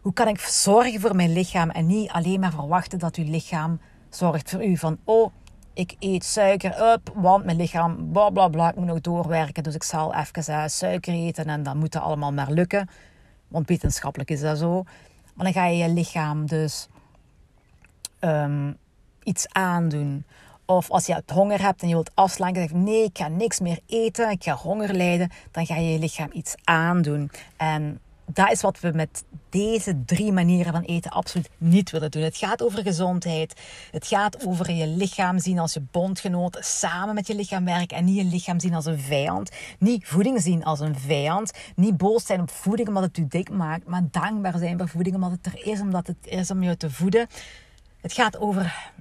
Hoe 0.01 0.13
kan 0.13 0.27
ik 0.27 0.39
zorgen 0.39 0.99
voor 0.99 1.15
mijn 1.15 1.33
lichaam 1.33 1.69
en 1.69 1.85
niet 1.85 2.09
alleen 2.09 2.39
maar 2.39 2.51
verwachten 2.51 2.99
dat 2.99 3.15
uw 3.15 3.29
lichaam 3.29 3.79
zorgt 4.09 4.49
voor 4.49 4.65
u? 4.65 4.77
Van, 4.77 4.97
oh, 5.03 5.31
ik 5.73 5.95
eet 5.99 6.23
suiker 6.23 6.93
op, 6.93 7.11
want 7.15 7.45
mijn 7.45 7.57
lichaam, 7.57 8.11
bla 8.11 8.29
bla 8.29 8.47
bla, 8.47 8.69
ik 8.69 8.75
moet 8.75 8.85
nog 8.85 9.01
doorwerken. 9.01 9.63
Dus 9.63 9.75
ik 9.75 9.83
zal 9.83 10.13
even 10.15 10.53
uh, 10.53 10.63
suiker 10.67 11.13
eten 11.13 11.45
en 11.45 11.63
dan 11.63 11.77
moet 11.77 11.93
het 11.93 12.03
allemaal 12.03 12.33
maar 12.33 12.51
lukken. 12.51 12.89
Want 13.47 13.67
wetenschappelijk 13.67 14.29
is 14.29 14.41
dat 14.41 14.57
zo. 14.57 14.83
Maar 15.33 15.45
dan 15.45 15.53
ga 15.53 15.65
je 15.65 15.77
je 15.77 15.89
lichaam 15.89 16.45
dus 16.45 16.87
um, 18.19 18.77
iets 19.23 19.47
aandoen. 19.51 20.25
Of 20.65 20.91
als 20.91 21.05
je 21.05 21.23
honger 21.33 21.61
hebt 21.61 21.81
en 21.81 21.87
je 21.87 21.93
wilt 21.93 22.11
afslanken, 22.13 22.61
zeg 22.61 22.71
nee, 22.71 23.03
ik 23.03 23.17
ga 23.17 23.27
niks 23.27 23.59
meer 23.59 23.79
eten, 23.85 24.29
ik 24.29 24.43
ga 24.43 24.55
honger 24.55 24.93
lijden. 24.93 25.31
Dan 25.51 25.65
ga 25.65 25.75
je 25.75 25.91
je 25.91 25.99
lichaam 25.99 26.29
iets 26.31 26.55
aandoen. 26.63 27.31
En 27.57 27.99
dat 28.33 28.51
is 28.51 28.61
wat 28.61 28.79
we 28.79 28.91
met 28.91 29.23
deze 29.49 30.05
drie 30.05 30.31
manieren 30.31 30.73
van 30.73 30.81
eten 30.81 31.11
absoluut 31.11 31.49
niet 31.57 31.91
willen 31.91 32.11
doen. 32.11 32.21
Het 32.21 32.37
gaat 32.37 32.63
over 32.63 32.81
gezondheid. 32.81 33.61
Het 33.91 34.07
gaat 34.07 34.45
over 34.45 34.71
je 34.71 34.87
lichaam 34.87 35.39
zien 35.39 35.59
als 35.59 35.73
je 35.73 35.81
bondgenoot. 35.91 36.57
Samen 36.61 37.15
met 37.15 37.27
je 37.27 37.35
lichaam 37.35 37.65
werken 37.65 37.97
en 37.97 38.05
niet 38.05 38.15
je 38.15 38.23
lichaam 38.23 38.59
zien 38.59 38.73
als 38.73 38.85
een 38.85 38.99
vijand. 38.99 39.51
Niet 39.79 40.07
voeding 40.07 40.41
zien 40.41 40.63
als 40.63 40.79
een 40.79 40.95
vijand. 40.95 41.51
Niet 41.75 41.97
boos 41.97 42.25
zijn 42.25 42.41
op 42.41 42.49
voeding 42.49 42.87
omdat 42.87 43.03
het 43.03 43.17
u 43.17 43.27
dik 43.27 43.49
maakt. 43.49 43.87
Maar 43.87 44.03
dankbaar 44.11 44.57
zijn 44.57 44.77
voor 44.77 44.89
voeding 44.89 45.15
omdat 45.15 45.31
het 45.31 45.45
er 45.45 45.65
is. 45.65 45.79
Omdat 45.79 46.07
het 46.07 46.17
is 46.21 46.51
om 46.51 46.63
je 46.63 46.77
te 46.77 46.91
voeden. 46.91 47.27
Het 48.01 48.13
gaat 48.13 48.37
over, 48.37 48.91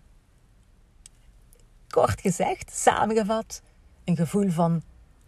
kort 1.88 2.20
gezegd, 2.20 2.70
samengevat, 2.74 3.62
een 4.04 4.16
gevoel 4.16 4.50
van 4.50 4.82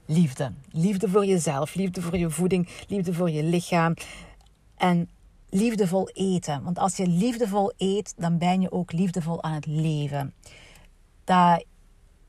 liefde. 0.07 0.53
Liefde 0.71 1.09
voor 1.09 1.25
jezelf, 1.25 1.75
liefde 1.75 2.03
voor 2.03 2.17
je 2.17 2.31
voeding, 2.31 2.69
liefde 2.89 3.15
voor 3.15 3.31
je 3.31 3.43
lichaam. 3.43 3.95
En 4.77 5.11
liefdevol 5.51 6.09
eten. 6.09 6.63
Want 6.63 6.79
als 6.79 6.97
je 6.97 7.07
liefdevol 7.07 7.73
eet, 7.77 8.15
dan 8.17 8.39
ben 8.39 8.61
je 8.61 8.73
ook 8.73 8.93
liefdevol 8.93 9.43
aan 9.43 9.55
het 9.55 9.67
leven. 9.67 10.35
Dat, 11.25 11.65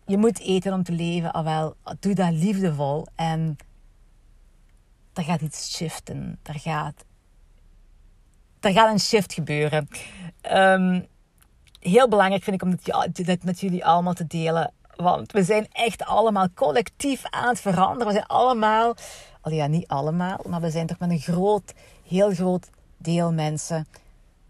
je 0.06 0.18
moet 0.18 0.40
eten 0.40 0.74
om 0.74 0.84
te 0.84 0.92
leven, 0.92 1.34
al 1.34 1.44
wel, 1.44 1.76
doe 2.00 2.14
dat 2.14 2.32
liefdevol. 2.32 3.08
En 3.16 3.58
er 5.14 5.24
gaat 5.24 5.42
iets 5.42 5.76
shiften. 5.76 6.40
Er 6.44 6.60
gaat, 6.60 7.06
er 8.60 8.72
gaat 8.72 8.92
een 8.92 9.00
shift 9.00 9.34
gebeuren. 9.34 9.88
Ehm, 10.42 11.02
heel 11.80 12.10
belangrijk 12.10 12.44
vind 12.44 12.56
ik 12.56 12.64
om 12.64 12.76
dit, 13.12 13.26
dit 13.26 13.44
met 13.44 13.60
jullie 13.60 13.86
allemaal 13.86 14.14
te 14.14 14.28
delen. 14.28 14.74
Want 14.96 15.32
we 15.32 15.44
zijn 15.44 15.68
echt 15.72 16.04
allemaal 16.04 16.48
collectief 16.54 17.24
aan 17.30 17.50
het 17.50 17.60
veranderen. 17.60 18.08
We 18.08 18.14
zijn 18.14 18.26
allemaal, 18.26 18.96
al 19.42 19.52
ja, 19.52 19.68
niet 19.68 19.88
allemaal, 19.88 20.40
maar 20.48 20.62
we 20.62 20.70
zijn 20.70 20.88
toch 20.88 21.00
met 21.00 21.10
een 21.10 21.20
groot, 21.20 21.74
heel 22.08 22.34
groot 22.34 22.70
deel 22.98 23.34
mensen 23.34 23.88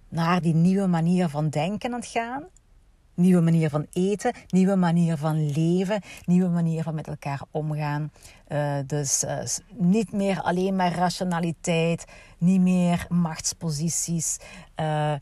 naar 0.09 0.41
die 0.41 0.53
nieuwe 0.53 0.87
manier 0.87 1.29
van 1.29 1.49
denken 1.49 1.93
aan 1.93 1.99
het 1.99 2.09
gaan. 2.09 2.43
Nieuwe 3.13 3.41
manier 3.41 3.69
van 3.69 3.87
eten, 3.93 4.33
nieuwe 4.47 4.75
manier 4.75 5.17
van 5.17 5.51
leven, 5.51 6.01
nieuwe 6.25 6.49
manier 6.49 6.83
van 6.83 6.95
met 6.95 7.07
elkaar 7.07 7.41
omgaan. 7.51 8.11
Uh, 8.47 8.75
dus 8.85 9.23
uh, 9.23 9.37
niet 9.69 10.11
meer 10.11 10.41
alleen 10.41 10.75
maar 10.75 10.93
rationaliteit, 10.93 12.05
niet 12.37 12.61
meer 12.61 13.05
machtsposities. 13.09 14.37
Uh, 14.79 15.13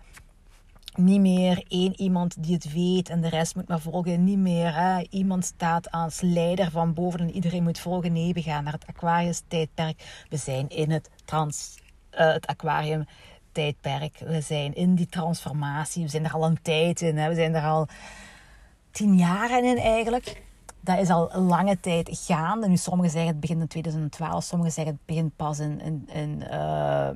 niet 0.97 1.19
meer 1.19 1.63
één 1.67 2.01
iemand 2.01 2.43
die 2.43 2.53
het 2.53 2.73
weet 2.73 3.09
en 3.09 3.21
de 3.21 3.29
rest 3.29 3.55
moet 3.55 3.67
maar 3.67 3.79
volgen. 3.79 4.23
Niet 4.23 4.37
meer 4.37 4.75
hè, 4.75 5.03
iemand 5.09 5.45
staat 5.45 5.91
als 5.91 6.21
leider 6.21 6.71
van 6.71 6.93
boven 6.93 7.19
en 7.19 7.31
iedereen 7.31 7.63
moet 7.63 7.79
volgen. 7.79 8.13
Nee, 8.13 8.33
we 8.33 8.41
gaan 8.41 8.63
naar 8.63 8.73
het 8.73 8.87
Aquarius-tijdperk. 8.87 10.25
We 10.29 10.37
zijn 10.37 10.69
in 10.69 10.91
het, 10.91 11.09
trans, 11.25 11.77
uh, 12.11 12.33
het 12.33 12.45
Aquarium-tijdperk. 12.45 14.17
We 14.19 14.41
zijn 14.41 14.73
in 14.73 14.95
die 14.95 15.07
transformatie. 15.07 16.03
We 16.03 16.09
zijn 16.09 16.25
er 16.25 16.33
al 16.33 16.45
een 16.45 16.61
tijd 16.61 17.01
in. 17.01 17.17
Hè. 17.17 17.29
We 17.29 17.35
zijn 17.35 17.55
er 17.55 17.65
al 17.65 17.87
tien 18.91 19.17
jaar 19.17 19.63
in 19.63 19.77
eigenlijk. 19.77 20.41
Dat 20.79 20.99
is 20.99 21.09
al 21.09 21.31
lange 21.41 21.79
tijd 21.79 22.09
gaande. 22.11 22.67
Nu, 22.67 22.77
sommigen 22.77 23.11
zeggen 23.11 23.31
het 23.31 23.39
begint 23.39 23.61
in 23.61 23.67
2012, 23.67 24.43
sommigen 24.43 24.73
zeggen 24.73 24.93
het 24.93 25.05
begint 25.05 25.35
pas 25.35 25.59
in, 25.59 25.81
in, 25.81 26.09
in 26.13 26.43
uh, 26.51 27.07
eh, 27.07 27.15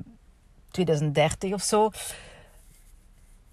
2030 0.70 1.52
of 1.52 1.62
zo 1.62 1.90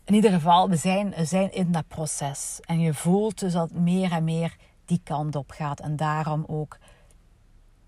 in 0.05 0.13
ieder 0.13 0.31
geval, 0.31 0.69
we 0.69 0.75
zijn, 0.75 1.13
we 1.17 1.25
zijn 1.25 1.51
in 1.51 1.71
dat 1.71 1.87
proces. 1.87 2.59
En 2.65 2.79
je 2.79 2.93
voelt 2.93 3.39
dus 3.39 3.53
dat 3.53 3.69
het 3.69 3.79
meer 3.79 4.11
en 4.11 4.23
meer 4.23 4.55
die 4.85 5.01
kant 5.03 5.35
op 5.35 5.51
gaat. 5.51 5.79
En 5.79 5.95
daarom 5.95 6.43
ook 6.47 6.77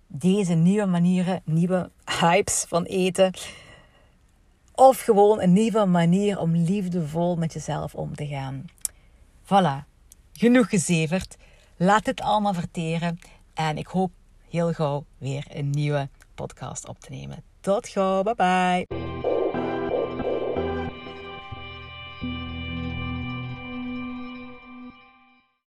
deze 0.07 0.53
nieuwe 0.53 0.85
manieren, 0.85 1.41
nieuwe 1.45 1.89
hypes 2.19 2.65
van 2.67 2.83
eten. 2.83 3.33
Of 4.75 4.99
gewoon 5.01 5.41
een 5.41 5.53
nieuwe 5.53 5.85
manier 5.85 6.39
om 6.39 6.55
liefdevol 6.55 7.35
met 7.35 7.53
jezelf 7.53 7.95
om 7.95 8.15
te 8.15 8.27
gaan. 8.27 8.65
Voilà, 9.43 9.85
genoeg 10.33 10.69
gezeverd. 10.69 11.37
Laat 11.75 12.05
het 12.05 12.21
allemaal 12.21 12.53
verteren. 12.53 13.19
En 13.53 13.77
ik 13.77 13.87
hoop 13.87 14.11
heel 14.49 14.73
gauw 14.73 15.05
weer 15.17 15.45
een 15.49 15.69
nieuwe 15.69 16.09
podcast 16.35 16.87
op 16.87 16.99
te 16.99 17.11
nemen. 17.11 17.43
Tot 17.59 17.87
gauw, 17.87 18.23
bye 18.23 18.35
bye. 18.35 19.46